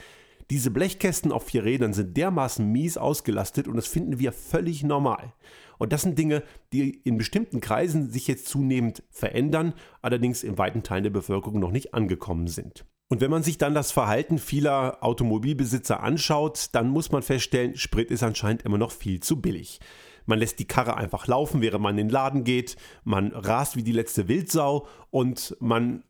Diese 0.50 0.72
Blechkästen 0.72 1.32
auf 1.32 1.46
vier 1.46 1.63
Rädern 1.63 1.93
sind 1.93 2.15
dermaßen 2.15 2.65
mies 2.72 2.98
ausgelastet 2.98 3.67
und 3.67 3.75
das 3.75 3.88
finden 3.88 4.20
wir 4.20 4.32
völlig 4.32 4.84
normal. 4.84 5.34
Und 5.79 5.91
das 5.91 6.03
sind 6.03 6.17
Dinge, 6.17 6.43
die 6.72 6.91
in 7.03 7.17
bestimmten 7.17 7.60
Kreisen 7.60 8.10
sich 8.12 8.27
jetzt 8.27 8.48
zunehmend 8.48 9.03
verändern, 9.10 9.74
allerdings 10.01 10.43
in 10.43 10.58
weiten 10.58 10.84
Teilen 10.84 11.03
der 11.03 11.10
Bevölkerung 11.10 11.60
noch 11.60 11.72
nicht 11.72 11.93
angekommen 11.93 12.48
sind. 12.48 12.86
Und 13.10 13.22
wenn 13.22 13.32
man 13.32 13.43
sich 13.43 13.58
dann 13.58 13.74
das 13.74 13.91
Verhalten 13.91 14.38
vieler 14.38 14.98
Automobilbesitzer 15.01 16.01
anschaut, 16.01 16.70
dann 16.72 16.89
muss 16.89 17.12
man 17.12 17.22
feststellen, 17.22 17.75
Sprit 17.75 18.12
ist 18.12 18.24
anscheinend 18.24 18.63
immer 18.63 18.77
noch 18.77 18.91
viel 18.91 19.20
zu 19.20 19.41
billig. 19.41 19.79
Man 20.25 20.39
lässt 20.39 20.60
die 20.60 20.68
Karre 20.68 20.98
einfach 20.98 21.27
laufen, 21.27 21.62
während 21.62 21.84
man 21.84 21.98
in 21.98 22.08
den 22.08 22.10
Laden 22.10 22.44
geht. 22.44 22.75
Man 23.03 23.32
rast 23.32 23.75
wie 23.75 23.84
die 23.84 23.92
letzte 23.92 24.27
Wildsau 24.27 24.88
und 25.12 25.56
man 25.60 26.03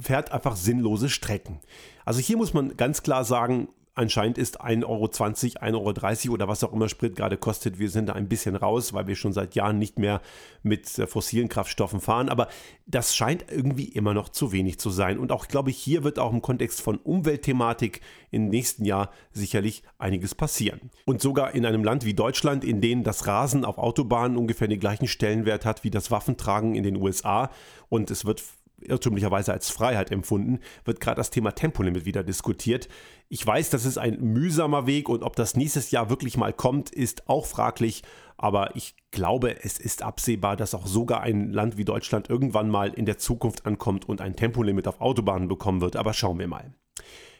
fährt 0.00 0.32
einfach 0.32 0.56
sinnlose 0.56 1.08
Strecken. 1.08 1.60
Also 2.04 2.20
hier 2.20 2.36
muss 2.36 2.54
man 2.54 2.76
ganz 2.76 3.02
klar 3.02 3.24
sagen, 3.24 3.68
Anscheinend 3.94 4.38
ist 4.38 4.62
1,20 4.62 4.86
Euro, 4.86 5.04
1,30 5.06 6.24
Euro 6.26 6.34
oder 6.34 6.48
was 6.48 6.64
auch 6.64 6.72
immer 6.72 6.88
Sprit 6.88 7.14
gerade 7.14 7.36
kostet. 7.36 7.78
Wir 7.78 7.90
sind 7.90 8.06
da 8.06 8.14
ein 8.14 8.26
bisschen 8.26 8.56
raus, 8.56 8.94
weil 8.94 9.06
wir 9.06 9.16
schon 9.16 9.34
seit 9.34 9.54
Jahren 9.54 9.78
nicht 9.78 9.98
mehr 9.98 10.22
mit 10.62 10.98
äh, 10.98 11.06
fossilen 11.06 11.50
Kraftstoffen 11.50 12.00
fahren. 12.00 12.30
Aber 12.30 12.48
das 12.86 13.14
scheint 13.14 13.44
irgendwie 13.50 13.84
immer 13.84 14.14
noch 14.14 14.30
zu 14.30 14.50
wenig 14.50 14.78
zu 14.78 14.88
sein. 14.88 15.18
Und 15.18 15.30
auch, 15.30 15.46
glaube 15.46 15.68
ich, 15.68 15.76
hier 15.76 16.04
wird 16.04 16.18
auch 16.18 16.32
im 16.32 16.40
Kontext 16.40 16.80
von 16.80 16.96
Umweltthematik 16.96 18.00
im 18.30 18.48
nächsten 18.48 18.86
Jahr 18.86 19.10
sicherlich 19.32 19.82
einiges 19.98 20.34
passieren. 20.34 20.90
Und 21.04 21.20
sogar 21.20 21.54
in 21.54 21.66
einem 21.66 21.84
Land 21.84 22.06
wie 22.06 22.14
Deutschland, 22.14 22.64
in 22.64 22.80
dem 22.80 23.04
das 23.04 23.26
Rasen 23.26 23.66
auf 23.66 23.76
Autobahnen 23.76 24.38
ungefähr 24.38 24.68
den 24.68 24.80
gleichen 24.80 25.06
Stellenwert 25.06 25.66
hat 25.66 25.84
wie 25.84 25.90
das 25.90 26.10
Waffentragen 26.10 26.74
in 26.74 26.82
den 26.82 26.96
USA 26.96 27.50
und 27.90 28.10
es 28.10 28.24
wird 28.24 28.42
irrtümlicherweise 28.88 29.52
als 29.52 29.70
Freiheit 29.70 30.10
empfunden, 30.10 30.60
wird 30.84 31.00
gerade 31.00 31.16
das 31.16 31.30
Thema 31.30 31.52
Tempolimit 31.52 32.04
wieder 32.04 32.22
diskutiert. 32.22 32.88
Ich 33.28 33.46
weiß, 33.46 33.70
das 33.70 33.84
ist 33.84 33.98
ein 33.98 34.20
mühsamer 34.20 34.86
Weg 34.86 35.08
und 35.08 35.22
ob 35.22 35.36
das 35.36 35.56
nächstes 35.56 35.90
Jahr 35.90 36.10
wirklich 36.10 36.36
mal 36.36 36.52
kommt, 36.52 36.90
ist 36.90 37.28
auch 37.28 37.46
fraglich. 37.46 38.02
Aber 38.36 38.74
ich 38.74 38.96
glaube, 39.10 39.62
es 39.62 39.78
ist 39.78 40.02
absehbar, 40.02 40.56
dass 40.56 40.74
auch 40.74 40.86
sogar 40.86 41.20
ein 41.20 41.52
Land 41.52 41.76
wie 41.76 41.84
Deutschland 41.84 42.28
irgendwann 42.28 42.68
mal 42.68 42.92
in 42.92 43.06
der 43.06 43.18
Zukunft 43.18 43.66
ankommt 43.66 44.08
und 44.08 44.20
ein 44.20 44.36
Tempolimit 44.36 44.88
auf 44.88 45.00
Autobahnen 45.00 45.48
bekommen 45.48 45.80
wird. 45.80 45.96
Aber 45.96 46.12
schauen 46.12 46.38
wir 46.38 46.48
mal. 46.48 46.74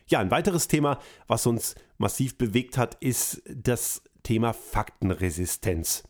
Ja, 0.06 0.20
ein 0.20 0.30
weiteres 0.30 0.68
Thema, 0.68 0.98
was 1.26 1.46
uns 1.46 1.74
massiv 1.98 2.38
bewegt 2.38 2.78
hat, 2.78 2.96
ist 3.00 3.42
das 3.48 4.02
Thema 4.22 4.52
Faktenresistenz 4.52 6.04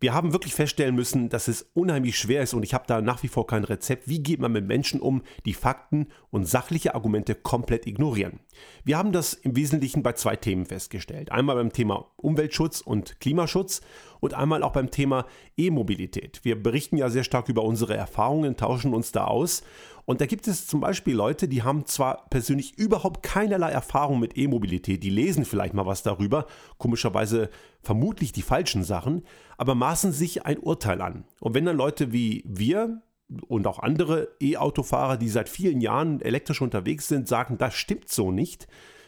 wir 0.00 0.12
haben 0.12 0.32
wirklich 0.32 0.54
feststellen 0.54 0.94
müssen, 0.94 1.28
dass 1.28 1.48
es 1.48 1.70
unheimlich 1.74 2.18
schwer 2.18 2.42
ist 2.42 2.54
und 2.54 2.62
ich 2.62 2.74
habe 2.74 2.84
da 2.86 3.00
nach 3.00 3.22
wie 3.22 3.28
vor 3.28 3.46
kein 3.46 3.64
Rezept. 3.64 4.08
Wie 4.08 4.22
geht 4.22 4.40
man 4.40 4.52
mit 4.52 4.66
Menschen 4.66 5.00
um, 5.00 5.22
die 5.44 5.54
Fakten 5.54 6.08
und 6.30 6.46
sachliche 6.46 6.94
Argumente 6.94 7.34
komplett 7.34 7.86
ignorieren? 7.86 8.40
Wir 8.84 8.98
haben 8.98 9.12
das 9.12 9.34
im 9.34 9.56
Wesentlichen 9.56 10.02
bei 10.02 10.12
zwei 10.12 10.36
Themen 10.36 10.66
festgestellt. 10.66 11.32
Einmal 11.32 11.56
beim 11.56 11.72
Thema 11.72 12.10
Umweltschutz 12.16 12.80
und 12.80 13.20
Klimaschutz 13.20 13.80
und 14.20 14.34
einmal 14.34 14.62
auch 14.62 14.72
beim 14.72 14.90
Thema 14.90 15.26
E-Mobilität. 15.56 16.40
Wir 16.44 16.60
berichten 16.60 16.96
ja 16.96 17.08
sehr 17.08 17.24
stark 17.24 17.48
über 17.48 17.62
unsere 17.62 17.96
Erfahrungen, 17.96 18.56
tauschen 18.56 18.94
uns 18.94 19.12
da 19.12 19.24
aus. 19.24 19.62
Und 20.06 20.20
da 20.20 20.26
gibt 20.26 20.46
es 20.48 20.66
zum 20.66 20.80
Beispiel 20.80 21.14
Leute, 21.14 21.48
die 21.48 21.62
haben 21.62 21.86
zwar 21.86 22.26
persönlich 22.28 22.78
überhaupt 22.78 23.22
keinerlei 23.22 23.70
Erfahrung 23.70 24.20
mit 24.20 24.36
E-Mobilität, 24.36 25.02
die 25.02 25.10
lesen 25.10 25.44
vielleicht 25.44 25.72
mal 25.72 25.86
was 25.86 26.02
darüber, 26.02 26.46
komischerweise 26.76 27.48
vermutlich 27.80 28.32
die 28.32 28.42
falschen 28.42 28.84
Sachen, 28.84 29.24
aber 29.56 29.74
maßen 29.74 30.12
sich 30.12 30.44
ein 30.46 30.58
Urteil 30.58 31.00
an. 31.00 31.24
Und 31.40 31.54
wenn 31.54 31.64
dann 31.64 31.76
Leute 31.76 32.12
wie 32.12 32.44
wir, 32.46 33.02
und 33.48 33.66
auch 33.66 33.78
andere 33.78 34.28
E-Autofahrer, 34.40 35.16
die 35.16 35.28
seit 35.28 35.48
vielen 35.48 35.80
Jahren 35.80 36.20
elektrisch 36.20 36.60
unterwegs 36.60 37.08
sind, 37.08 37.28
sagen, 37.28 37.58
das 37.58 37.74
stimmt 37.74 38.08
so 38.08 38.30
nicht. 38.30 38.66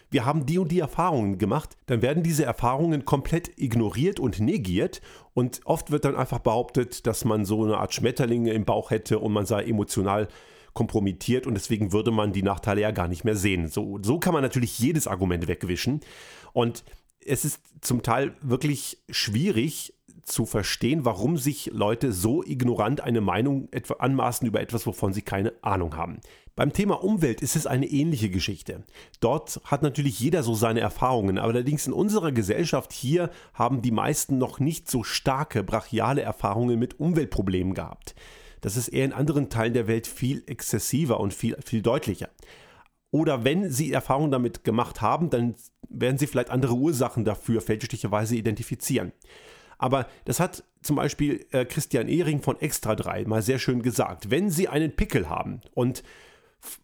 Wir 0.08 0.24
haben 0.24 0.46
die 0.46 0.58
und 0.58 0.70
die 0.70 0.78
Erfahrungen 0.78 1.36
gemacht, 1.38 1.76
dann 1.86 2.00
werden 2.00 2.22
diese 2.22 2.44
Erfahrungen 2.44 3.04
komplett 3.04 3.58
ignoriert 3.58 4.20
und 4.20 4.38
negiert 4.38 5.02
und 5.34 5.60
oft 5.64 5.90
wird 5.90 6.04
dann 6.04 6.14
einfach 6.14 6.38
behauptet, 6.38 7.06
dass 7.06 7.24
man 7.24 7.44
so 7.44 7.64
eine 7.64 7.78
Art 7.78 7.92
Schmetterlinge 7.92 8.52
im 8.52 8.64
Bauch 8.64 8.90
hätte 8.90 9.18
und 9.18 9.32
man 9.32 9.46
sei 9.46 9.64
emotional 9.64 10.28
kompromittiert 10.74 11.46
und 11.46 11.54
deswegen 11.54 11.92
würde 11.92 12.12
man 12.12 12.32
die 12.32 12.42
Nachteile 12.42 12.82
ja 12.82 12.92
gar 12.92 13.08
nicht 13.08 13.24
mehr 13.24 13.34
sehen. 13.34 13.66
So, 13.66 13.98
so 14.02 14.18
kann 14.18 14.32
man 14.32 14.42
natürlich 14.42 14.78
jedes 14.78 15.08
Argument 15.08 15.48
wegwischen 15.48 16.00
und 16.52 16.84
es 17.24 17.44
ist 17.44 17.60
zum 17.80 18.02
Teil 18.02 18.36
wirklich 18.42 19.02
schwierig, 19.10 19.92
zu 20.26 20.44
verstehen, 20.44 21.04
warum 21.04 21.38
sich 21.38 21.70
Leute 21.72 22.12
so 22.12 22.42
ignorant 22.44 23.00
eine 23.00 23.20
Meinung 23.20 23.68
anmaßen 23.98 24.46
über 24.46 24.60
etwas, 24.60 24.86
wovon 24.86 25.12
sie 25.12 25.22
keine 25.22 25.52
Ahnung 25.62 25.96
haben. 25.96 26.20
Beim 26.56 26.72
Thema 26.72 27.02
Umwelt 27.02 27.42
ist 27.42 27.54
es 27.54 27.66
eine 27.66 27.86
ähnliche 27.86 28.28
Geschichte. 28.28 28.82
Dort 29.20 29.60
hat 29.64 29.82
natürlich 29.82 30.18
jeder 30.18 30.42
so 30.42 30.54
seine 30.54 30.80
Erfahrungen, 30.80 31.38
aber 31.38 31.52
allerdings 31.52 31.86
in 31.86 31.92
unserer 31.92 32.32
Gesellschaft 32.32 32.92
hier 32.92 33.30
haben 33.54 33.82
die 33.82 33.90
meisten 33.92 34.38
noch 34.38 34.58
nicht 34.58 34.90
so 34.90 35.04
starke, 35.04 35.62
brachiale 35.62 36.22
Erfahrungen 36.22 36.78
mit 36.78 36.98
Umweltproblemen 36.98 37.74
gehabt. 37.74 38.14
Das 38.62 38.76
ist 38.76 38.88
eher 38.88 39.04
in 39.04 39.12
anderen 39.12 39.48
Teilen 39.48 39.74
der 39.74 39.86
Welt 39.86 40.06
viel 40.06 40.42
exzessiver 40.46 41.20
und 41.20 41.34
viel, 41.34 41.56
viel 41.64 41.82
deutlicher. 41.82 42.30
Oder 43.12 43.44
wenn 43.44 43.70
sie 43.70 43.92
Erfahrungen 43.92 44.32
damit 44.32 44.64
gemacht 44.64 45.00
haben, 45.00 45.30
dann 45.30 45.54
werden 45.88 46.18
sie 46.18 46.26
vielleicht 46.26 46.50
andere 46.50 46.74
Ursachen 46.74 47.24
dafür 47.24 47.60
fälschlicherweise 47.60 48.34
identifizieren. 48.34 49.12
Aber 49.78 50.06
das 50.24 50.40
hat 50.40 50.64
zum 50.82 50.96
Beispiel 50.96 51.44
äh, 51.50 51.64
Christian 51.64 52.08
Ehring 52.08 52.42
von 52.42 52.60
Extra 52.60 52.94
3 52.94 53.24
mal 53.24 53.42
sehr 53.42 53.58
schön 53.58 53.82
gesagt. 53.82 54.30
Wenn 54.30 54.50
Sie 54.50 54.68
einen 54.68 54.94
Pickel 54.94 55.28
haben 55.28 55.60
und 55.74 56.02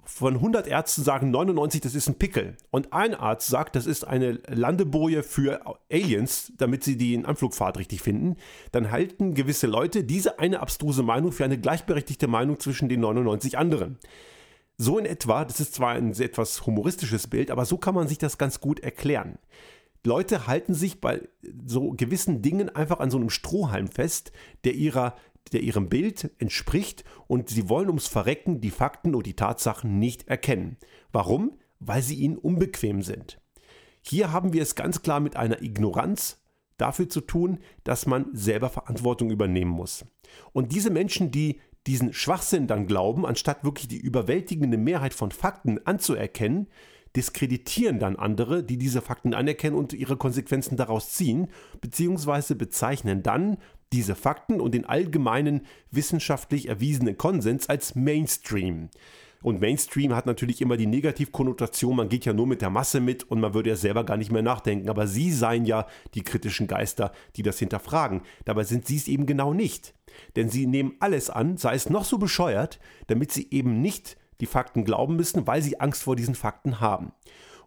von 0.05 0.35
100 0.35 0.67
Ärzten 0.67 1.03
sagen 1.03 1.31
99, 1.31 1.81
das 1.81 1.95
ist 1.95 2.09
ein 2.09 2.19
Pickel. 2.19 2.57
Und 2.71 2.93
ein 2.93 3.15
Arzt 3.15 3.49
sagt, 3.49 3.75
das 3.75 3.87
ist 3.87 4.07
eine 4.07 4.39
Landeboje 4.47 5.23
für 5.23 5.61
Aliens, 5.91 6.53
damit 6.59 6.85
sie 6.85 6.97
die 6.97 7.25
Anflugfahrt 7.25 7.79
richtig 7.79 8.03
finden. 8.03 8.37
Dann 8.71 8.91
halten 8.91 9.35
gewisse 9.35 9.67
Leute 9.67 10.05
diese 10.05 10.39
eine 10.39 10.61
abstruse 10.61 11.03
Meinung 11.03 11.33
für 11.33 11.45
eine 11.45 11.59
gleichberechtigte 11.59 12.29
Meinung 12.29 12.61
zwischen 12.61 12.89
den 12.89 13.01
99 13.01 13.59
anderen. 13.59 13.99
So 14.77 14.99
in 14.99 15.07
etwa, 15.07 15.45
das 15.45 15.61
ist 15.61 15.75
zwar 15.75 15.93
ein 15.93 16.13
etwas 16.13 16.67
humoristisches 16.67 17.27
Bild, 17.27 17.51
aber 17.51 17.65
so 17.65 17.77
kann 17.77 17.95
man 17.95 18.09
sich 18.09 18.19
das 18.19 18.39
ganz 18.39 18.61
gut 18.61 18.81
erklären. 18.81 19.39
Leute 20.05 20.47
halten 20.47 20.75
sich 20.75 21.01
bei 21.01 21.29
so 21.65 21.93
gewissen 21.93 22.43
Dingen 22.43 22.69
einfach 22.69 22.99
an 23.01 23.11
so 23.11 23.19
einem 23.19 23.31
Strohhalm 23.31 23.89
fest, 23.89 24.33
der 24.65 24.75
ihrer 24.75 25.15
der 25.53 25.63
ihrem 25.63 25.89
Bild 25.89 26.31
entspricht 26.39 27.05
und 27.27 27.49
sie 27.49 27.69
wollen 27.69 27.89
ums 27.89 28.07
Verrecken 28.07 28.61
die 28.61 28.71
Fakten 28.71 29.15
und 29.15 29.27
die 29.27 29.35
Tatsachen 29.35 29.99
nicht 29.99 30.29
erkennen. 30.29 30.77
Warum? 31.11 31.59
Weil 31.81 32.03
sie 32.03 32.15
ihnen 32.15 32.39
unbequem 32.39 33.03
sind. 33.03 33.41
Hier 34.01 34.33
haben 34.33 34.53
wir 34.53 34.63
es 34.63 34.75
ganz 34.75 35.03
klar 35.03 35.21
mit 35.21 35.37
einer 35.37 35.63
Ignoranz 35.63 36.41
dafür 36.77 37.09
zu 37.09 37.21
tun, 37.21 37.59
dass 37.85 38.07
man 38.07 38.27
selber 38.33 38.71
Verantwortung 38.71 39.31
übernehmen 39.31 39.71
muss. 39.71 40.05
Und 40.53 40.73
diese 40.73 40.91
Menschen, 40.91 41.31
die 41.31 41.61
diesen 41.87 42.13
Schwachsinn 42.13 42.67
dann 42.67 42.87
glauben, 42.87 43.27
anstatt 43.27 43.65
wirklich 43.65 43.89
die 43.89 43.99
überwältigende 43.99 44.79
Mehrheit 44.79 45.15
von 45.15 45.33
Fakten 45.33 45.85
anzuerkennen, 45.85 46.69
diskreditieren 47.17 47.99
dann 47.99 48.17
andere, 48.17 48.63
die 48.63 48.79
diese 48.79 49.03
Fakten 49.03 49.35
anerkennen 49.35 49.77
und 49.77 49.93
ihre 49.93 50.17
Konsequenzen 50.17 50.77
daraus 50.77 51.11
ziehen, 51.11 51.49
beziehungsweise 51.81 52.55
bezeichnen 52.55 53.23
dann 53.23 53.59
diese 53.93 54.15
Fakten 54.15 54.61
und 54.61 54.75
den 54.75 54.87
allgemeinen 54.87 55.67
wissenschaftlich 55.91 56.69
erwiesenen 56.69 57.19
Konsens 57.19 57.69
als 57.69 57.95
Mainstream. 57.95 58.89
Und 59.43 59.61
Mainstream 59.61 60.15
hat 60.15 60.25
natürlich 60.25 60.61
immer 60.63 60.77
die 60.77 60.87
Negativkonnotation, 60.87 61.97
man 61.97 62.09
geht 62.09 62.25
ja 62.25 62.33
nur 62.33 62.47
mit 62.47 62.63
der 62.63 62.71
Masse 62.71 63.01
mit 63.01 63.25
und 63.25 63.41
man 63.41 63.55
würde 63.55 63.71
ja 63.71 63.77
selber 63.77 64.05
gar 64.05 64.17
nicht 64.17 64.31
mehr 64.31 64.43
nachdenken. 64.43 64.89
Aber 64.89 65.09
sie 65.09 65.33
seien 65.33 65.65
ja 65.65 65.87
die 66.15 66.23
kritischen 66.23 66.69
Geister, 66.69 67.13
die 67.37 67.43
das 67.43 67.59
hinterfragen. 67.59 68.23
Dabei 68.45 68.65
sind 68.65 68.87
sie 68.87 68.97
es 68.97 69.09
eben 69.09 69.27
genau 69.27 69.53
nicht. 69.53 69.95
Denn 70.37 70.49
sie 70.49 70.67
nehmen 70.67 70.95
alles 71.01 71.29
an, 71.29 71.57
sei 71.57 71.75
es 71.75 71.91
noch 71.91 72.05
so 72.05 72.19
bescheuert, 72.19 72.79
damit 73.09 73.33
sie 73.33 73.49
eben 73.51 73.81
nicht 73.81 74.17
die 74.43 74.47
Fakten 74.47 74.85
glauben 74.85 75.15
müssen, 75.15 75.47
weil 75.47 75.63
sie 75.63 75.81
Angst 75.81 76.03
vor 76.03 76.17
diesen 76.17 76.35
Fakten 76.35 76.81
haben. 76.81 77.13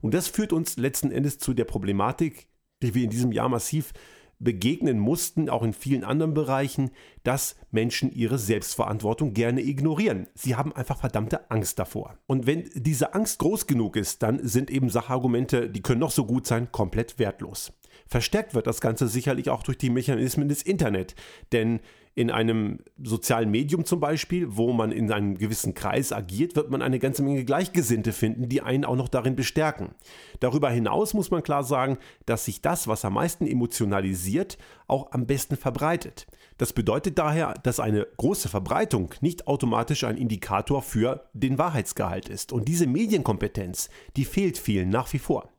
Und 0.02 0.14
das 0.14 0.28
führt 0.28 0.52
uns 0.52 0.76
letzten 0.76 1.10
Endes 1.10 1.40
zu 1.40 1.54
der 1.54 1.64
Problematik, 1.64 2.50
die 2.84 2.94
wir 2.94 3.06
in 3.06 3.10
diesem 3.10 3.32
Jahr 3.32 3.48
massiv 3.48 3.94
begegnen 4.40 5.00
mussten, 5.00 5.50
auch 5.50 5.64
in 5.64 5.72
vielen 5.72 6.04
anderen 6.04 6.34
Bereichen, 6.34 6.92
dass 7.24 7.56
Menschen 7.72 8.12
ihre 8.12 8.38
Selbstverantwortung 8.38 9.34
gerne 9.34 9.62
ignorieren. 9.62 10.28
Sie 10.36 10.58
haben 10.58 10.74
einfach 10.74 11.00
verdammte 11.00 11.50
Angst 11.50 11.80
davor. 11.80 12.18
Und 12.28 12.46
wenn 12.46 12.70
diese 12.76 13.14
Angst 13.14 13.40
groß 13.40 13.68
genug 13.68 13.96
ist, 13.96 14.22
dann 14.22 14.46
sind 14.46 14.70
eben 14.70 14.90
Sachargumente, 14.90 15.70
die 15.70 15.82
können 15.82 16.02
noch 16.02 16.12
so 16.12 16.26
gut 16.26 16.46
sein, 16.46 16.70
komplett 16.74 17.18
wertlos. 17.18 17.72
Verstärkt 18.08 18.54
wird 18.54 18.68
das 18.68 18.82
Ganze 18.82 19.08
sicherlich 19.08 19.50
auch 19.50 19.64
durch 19.64 19.78
die 19.78 19.90
Mechanismen 19.90 20.50
des 20.50 20.62
Internet, 20.62 21.16
denn 21.54 21.80
in 22.16 22.32
einem 22.32 22.80
sozialen 23.04 23.52
Medium 23.52 23.84
zum 23.84 24.00
Beispiel, 24.00 24.56
wo 24.56 24.72
man 24.72 24.94
in 24.94 25.12
einem 25.12 25.38
gewissen 25.38 25.74
Kreis 25.74 26.14
agiert, 26.14 26.56
wird 26.56 26.72
man 26.72 26.82
eine 26.82 26.98
ganze 26.98 27.22
Menge 27.22 27.44
Gleichgesinnte 27.44 28.14
finden, 28.14 28.48
die 28.48 28.62
einen 28.62 28.86
auch 28.86 28.96
noch 28.96 29.10
darin 29.10 29.36
bestärken. 29.36 29.94
Darüber 30.40 30.70
hinaus 30.70 31.14
muss 31.14 31.30
man 31.30 31.44
klar 31.44 31.66
sagen, 31.66 31.98
dass 32.26 32.46
sich 32.46 32.62
das, 32.62 32.88
was 32.88 33.04
am 33.04 33.16
meisten 33.16 33.46
emotionalisiert, 33.46 34.58
auch 34.88 35.12
am 35.12 35.28
besten 35.28 35.58
verbreitet. 35.58 36.26
Das 36.58 36.72
bedeutet 36.72 37.20
daher, 37.20 37.54
dass 37.64 37.82
eine 37.82 38.08
große 38.16 38.48
Verbreitung 38.48 39.14
nicht 39.20 39.46
automatisch 39.48 40.06
ein 40.06 40.16
Indikator 40.16 40.82
für 40.82 41.28
den 41.34 41.58
Wahrheitsgehalt 41.58 42.30
ist. 42.30 42.54
Und 42.54 42.70
diese 42.70 42.88
Medienkompetenz, 42.88 43.90
die 44.16 44.24
fehlt 44.24 44.58
vielen 44.58 44.90
nach 44.90 45.12
wie 45.12 45.20
vor. 45.20 45.50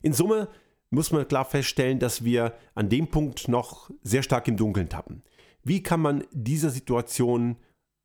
In 0.00 0.12
Summe 0.12 0.48
muss 0.90 1.10
man 1.10 1.26
klar 1.26 1.44
feststellen, 1.44 1.98
dass 1.98 2.22
wir 2.22 2.54
an 2.76 2.88
dem 2.88 3.08
Punkt 3.08 3.48
noch 3.48 3.90
sehr 4.04 4.22
stark 4.22 4.46
im 4.46 4.56
Dunkeln 4.56 4.88
tappen. 4.88 5.22
Wie 5.64 5.82
kann 5.82 6.00
man 6.00 6.24
dieser 6.32 6.70
Situation 6.70 7.56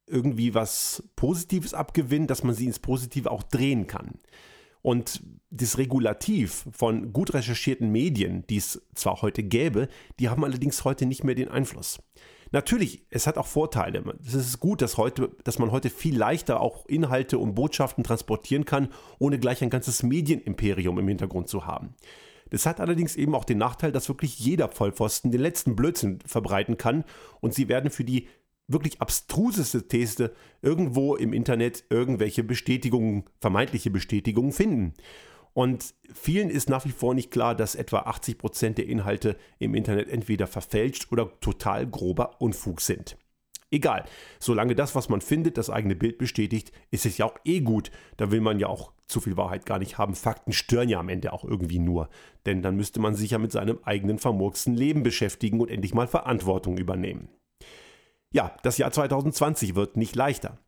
irgendwie 0.07 0.53
was 0.53 1.03
Positives 1.15 1.73
abgewinnen, 1.73 2.27
dass 2.27 2.43
man 2.43 2.55
sie 2.55 2.65
ins 2.65 2.79
Positive 2.79 3.31
auch 3.31 3.43
drehen 3.43 3.87
kann? 3.87 4.19
Und 4.81 5.21
das 5.49 5.77
Regulativ 5.77 6.65
von 6.71 7.11
gut 7.11 7.33
recherchierten 7.33 7.91
Medien, 7.91 8.45
die 8.47 8.57
es 8.57 8.81
zwar 8.95 9.21
heute 9.21 9.43
gäbe, 9.43 9.89
die 10.19 10.29
haben 10.29 10.43
allerdings 10.43 10.85
heute 10.85 11.05
nicht 11.05 11.23
mehr 11.23 11.35
den 11.35 11.49
Einfluss. 11.49 11.99
Natürlich, 12.51 13.05
es 13.09 13.27
hat 13.27 13.37
auch 13.37 13.47
Vorteile. 13.47 14.03
Es 14.25 14.33
ist 14.33 14.59
gut, 14.59 14.81
dass, 14.81 14.97
heute, 14.97 15.35
dass 15.43 15.59
man 15.59 15.71
heute 15.71 15.89
viel 15.89 16.17
leichter 16.17 16.61
auch 16.61 16.85
Inhalte 16.85 17.37
und 17.37 17.55
Botschaften 17.55 18.03
transportieren 18.03 18.65
kann, 18.65 18.89
ohne 19.19 19.39
gleich 19.39 19.61
ein 19.61 19.69
ganzes 19.69 20.03
Medienimperium 20.03 20.97
im 20.99 21.07
Hintergrund 21.07 21.49
zu 21.49 21.65
haben. 21.65 21.95
Das 22.49 22.65
hat 22.65 22.79
allerdings 22.79 23.15
eben 23.15 23.35
auch 23.35 23.45
den 23.45 23.57
Nachteil, 23.57 23.91
dass 23.91 24.07
wirklich 24.07 24.39
jeder 24.39 24.69
Vollpfosten 24.69 25.31
den 25.31 25.41
letzten 25.41 25.75
Blödsinn 25.75 26.19
verbreiten 26.25 26.77
kann 26.77 27.03
und 27.41 27.53
sie 27.53 27.67
werden 27.69 27.89
für 27.89 28.03
die 28.03 28.27
wirklich 28.67 29.01
abstruseste 29.01 29.87
These 29.87 30.33
irgendwo 30.61 31.15
im 31.15 31.33
Internet 31.33 31.85
irgendwelche 31.89 32.43
Bestätigungen, 32.43 33.23
vermeintliche 33.39 33.91
Bestätigungen 33.91 34.51
finden. 34.51 34.93
Und 35.53 35.95
vielen 36.13 36.49
ist 36.49 36.69
nach 36.69 36.85
wie 36.85 36.91
vor 36.91 37.15
nicht 37.15 37.31
klar, 37.31 37.55
dass 37.55 37.73
etwa 37.73 37.99
80 37.99 38.37
Prozent 38.37 38.77
der 38.77 38.87
Inhalte 38.87 39.37
im 39.57 39.73
Internet 39.73 40.07
entweder 40.09 40.45
verfälscht 40.45 41.11
oder 41.11 41.39
total 41.39 41.87
grober 41.87 42.39
Unfug 42.41 42.81
sind. 42.81 43.17
Egal, 43.69 44.05
solange 44.39 44.75
das, 44.75 44.95
was 44.95 45.09
man 45.09 45.19
findet, 45.19 45.57
das 45.57 45.69
eigene 45.69 45.95
Bild 45.95 46.17
bestätigt, 46.17 46.71
ist 46.89 47.05
es 47.05 47.17
ja 47.17 47.25
auch 47.25 47.37
eh 47.43 47.59
gut. 47.59 47.91
Da 48.15 48.31
will 48.31 48.39
man 48.39 48.59
ja 48.59 48.67
auch 48.67 48.93
zu 49.07 49.19
viel 49.19 49.35
Wahrheit 49.35 49.65
gar 49.65 49.79
nicht 49.79 49.97
haben. 49.97 50.15
Fakten 50.15 50.53
stören 50.53 50.87
ja 50.87 50.99
am 50.99 51.09
Ende 51.09 51.33
auch 51.33 51.43
irgendwie 51.43 51.79
nur. 51.79 52.09
Denn 52.45 52.61
dann 52.61 52.77
müsste 52.77 53.01
man 53.01 53.15
sich 53.15 53.31
ja 53.31 53.39
mit 53.39 53.51
seinem 53.51 53.79
eigenen 53.83 54.19
vermurksten 54.19 54.73
Leben 54.73 55.03
beschäftigen 55.03 55.59
und 55.59 55.69
endlich 55.69 55.93
mal 55.93 56.07
Verantwortung 56.07 56.77
übernehmen. 56.77 57.27
Ja, 58.31 58.55
das 58.63 58.77
Jahr 58.77 58.91
2020 58.91 59.75
wird 59.75 59.97
nicht 59.97 60.15
leichter. 60.15 60.59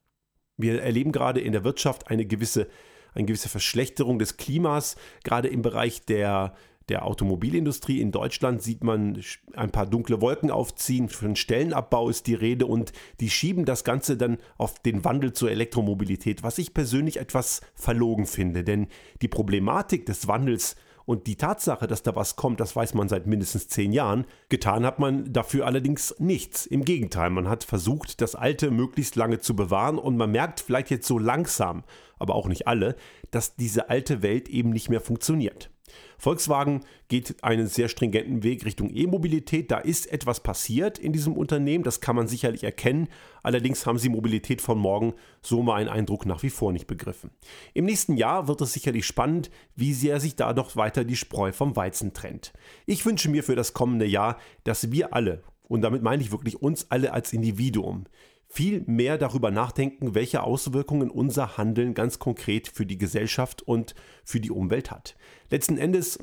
Wir 0.57 0.81
erleben 0.81 1.13
gerade 1.13 1.39
in 1.39 1.53
der 1.53 1.63
Wirtschaft 1.63 2.09
eine 2.09 2.25
gewisse, 2.25 2.67
eine 3.13 3.25
gewisse 3.25 3.49
Verschlechterung 3.49 4.19
des 4.19 4.35
Klimas, 4.35 4.97
gerade 5.23 5.47
im 5.47 5.61
Bereich 5.61 6.05
der 6.05 6.53
der 6.89 7.05
Automobilindustrie 7.05 8.01
in 8.01 8.11
Deutschland 8.11 8.61
sieht 8.61 8.83
man 8.83 9.21
ein 9.53 9.71
paar 9.71 9.85
dunkle 9.85 10.21
Wolken 10.21 10.51
aufziehen. 10.51 11.07
Von 11.07 11.35
Stellenabbau 11.35 12.09
ist 12.09 12.27
die 12.27 12.33
Rede 12.33 12.65
und 12.65 12.91
die 13.19 13.29
schieben 13.29 13.65
das 13.65 13.83
Ganze 13.83 14.17
dann 14.17 14.37
auf 14.57 14.79
den 14.79 15.05
Wandel 15.05 15.33
zur 15.33 15.51
Elektromobilität, 15.51 16.43
was 16.43 16.57
ich 16.57 16.73
persönlich 16.73 17.17
etwas 17.17 17.61
verlogen 17.75 18.25
finde. 18.25 18.63
Denn 18.63 18.87
die 19.21 19.27
Problematik 19.27 20.05
des 20.05 20.27
Wandels 20.27 20.75
Und 21.09 21.25
die 21.25 21.37
Tatsache, 21.37 21.87
dass 21.87 22.03
da 22.03 22.15
was 22.15 22.35
kommt, 22.35 22.59
das 22.59 22.75
weiß 22.75 22.93
man 22.93 23.09
seit 23.09 23.25
mindestens 23.25 23.67
zehn 23.67 23.93
Jahren. 23.93 24.25
Getan 24.49 24.85
hat 24.85 24.99
man 24.99 25.33
dafür 25.33 25.65
allerdings 25.65 26.13
nichts. 26.19 26.67
Im 26.67 26.85
Gegenteil, 26.85 27.31
man 27.31 27.49
hat 27.49 27.63
versucht, 27.63 28.21
das 28.21 28.35
Alte 28.35 28.69
möglichst 28.69 29.15
lange 29.15 29.39
zu 29.39 29.55
bewahren 29.55 29.97
und 29.97 30.17
man 30.17 30.29
merkt 30.29 30.59
vielleicht 30.59 30.91
jetzt 30.91 31.07
so 31.07 31.17
langsam, 31.17 31.83
aber 32.19 32.35
auch 32.35 32.47
nicht 32.47 32.67
alle, 32.67 32.95
dass 33.31 33.55
diese 33.55 33.89
alte 33.89 34.21
Welt 34.21 34.49
eben 34.49 34.69
nicht 34.69 34.91
mehr 34.91 35.01
funktioniert. 35.01 35.71
Volkswagen 36.17 36.81
geht 37.07 37.43
einen 37.43 37.67
sehr 37.67 37.87
stringenten 37.89 38.43
Weg 38.43 38.65
Richtung 38.65 38.89
E-Mobilität. 38.93 39.71
Da 39.71 39.77
ist 39.77 40.11
etwas 40.11 40.41
passiert 40.41 40.97
in 40.97 41.13
diesem 41.13 41.33
Unternehmen, 41.33 41.83
das 41.83 42.01
kann 42.01 42.15
man 42.15 42.27
sicherlich 42.27 42.63
erkennen. 42.63 43.07
Allerdings 43.43 43.85
haben 43.85 43.97
sie 43.97 44.09
Mobilität 44.09 44.61
von 44.61 44.77
morgen 44.77 45.13
so 45.41 45.63
mal 45.63 45.75
einen 45.75 45.89
Eindruck 45.89 46.25
nach 46.25 46.43
wie 46.43 46.49
vor 46.49 46.71
nicht 46.71 46.87
begriffen. 46.87 47.31
Im 47.73 47.85
nächsten 47.85 48.17
Jahr 48.17 48.47
wird 48.47 48.61
es 48.61 48.73
sicherlich 48.73 49.05
spannend, 49.05 49.49
wie 49.75 49.93
sehr 49.93 50.19
sich 50.19 50.35
da 50.35 50.53
noch 50.53 50.75
weiter 50.75 51.03
die 51.03 51.15
Spreu 51.15 51.51
vom 51.51 51.75
Weizen 51.75 52.13
trennt. 52.13 52.53
Ich 52.85 53.05
wünsche 53.05 53.29
mir 53.29 53.43
für 53.43 53.55
das 53.55 53.73
kommende 53.73 54.05
Jahr, 54.05 54.37
dass 54.63 54.91
wir 54.91 55.13
alle, 55.13 55.43
und 55.67 55.81
damit 55.81 56.03
meine 56.03 56.21
ich 56.21 56.31
wirklich 56.31 56.61
uns 56.61 56.89
alle 56.89 57.13
als 57.13 57.31
Individuum, 57.31 58.05
viel 58.51 58.83
mehr 58.87 59.19
darüber 59.19 59.51
nachdenken, 59.51 60.15
welche 60.15 60.41
Auswirkungen 60.41 61.11
unser 61.11 61.57
Handeln 61.57 61.93
ganz 61.93 62.17
konkret 62.17 62.67
für 62.67 62.85
die 62.85 62.97
Gesellschaft 62.97 63.61
und 63.61 63.93
für 64.23 64.39
die 64.39 64.49
Umwelt 64.49 64.89
hat. 64.89 65.15
Letzten 65.51 65.77
Endes 65.77 66.17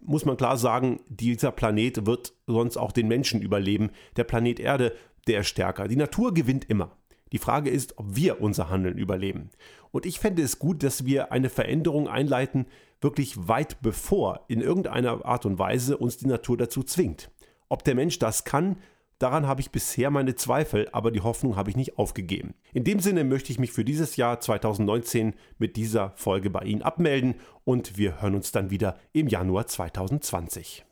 muss 0.00 0.24
man 0.24 0.36
klar 0.36 0.56
sagen, 0.56 1.00
dieser 1.08 1.50
Planet 1.50 2.06
wird 2.06 2.34
sonst 2.46 2.76
auch 2.76 2.92
den 2.92 3.08
Menschen 3.08 3.42
überleben. 3.42 3.90
Der 4.16 4.24
Planet 4.24 4.60
Erde, 4.60 4.94
der 5.26 5.40
ist 5.40 5.48
stärker. 5.48 5.88
Die 5.88 5.96
Natur 5.96 6.32
gewinnt 6.32 6.70
immer. 6.70 6.96
Die 7.32 7.38
Frage 7.38 7.70
ist, 7.70 7.98
ob 7.98 8.14
wir 8.14 8.40
unser 8.40 8.70
Handeln 8.70 8.96
überleben. 8.96 9.50
Und 9.90 10.06
ich 10.06 10.20
fände 10.20 10.42
es 10.42 10.60
gut, 10.60 10.82
dass 10.84 11.04
wir 11.04 11.32
eine 11.32 11.50
Veränderung 11.50 12.06
einleiten, 12.06 12.66
wirklich 13.00 13.48
weit 13.48 13.82
bevor 13.82 14.44
in 14.46 14.60
irgendeiner 14.60 15.24
Art 15.24 15.46
und 15.46 15.58
Weise 15.58 15.96
uns 15.96 16.16
die 16.16 16.28
Natur 16.28 16.56
dazu 16.56 16.84
zwingt. 16.84 17.30
Ob 17.68 17.82
der 17.84 17.94
Mensch 17.94 18.18
das 18.18 18.44
kann, 18.44 18.76
Daran 19.22 19.46
habe 19.46 19.60
ich 19.60 19.70
bisher 19.70 20.10
meine 20.10 20.34
Zweifel, 20.34 20.88
aber 20.90 21.12
die 21.12 21.20
Hoffnung 21.20 21.54
habe 21.54 21.70
ich 21.70 21.76
nicht 21.76 21.96
aufgegeben. 21.96 22.54
In 22.72 22.82
dem 22.82 22.98
Sinne 22.98 23.22
möchte 23.22 23.52
ich 23.52 23.60
mich 23.60 23.70
für 23.70 23.84
dieses 23.84 24.16
Jahr 24.16 24.40
2019 24.40 25.34
mit 25.58 25.76
dieser 25.76 26.10
Folge 26.16 26.50
bei 26.50 26.62
Ihnen 26.62 26.82
abmelden 26.82 27.36
und 27.62 27.96
wir 27.96 28.20
hören 28.20 28.34
uns 28.34 28.50
dann 28.50 28.70
wieder 28.70 28.96
im 29.12 29.28
Januar 29.28 29.68
2020. 29.68 30.84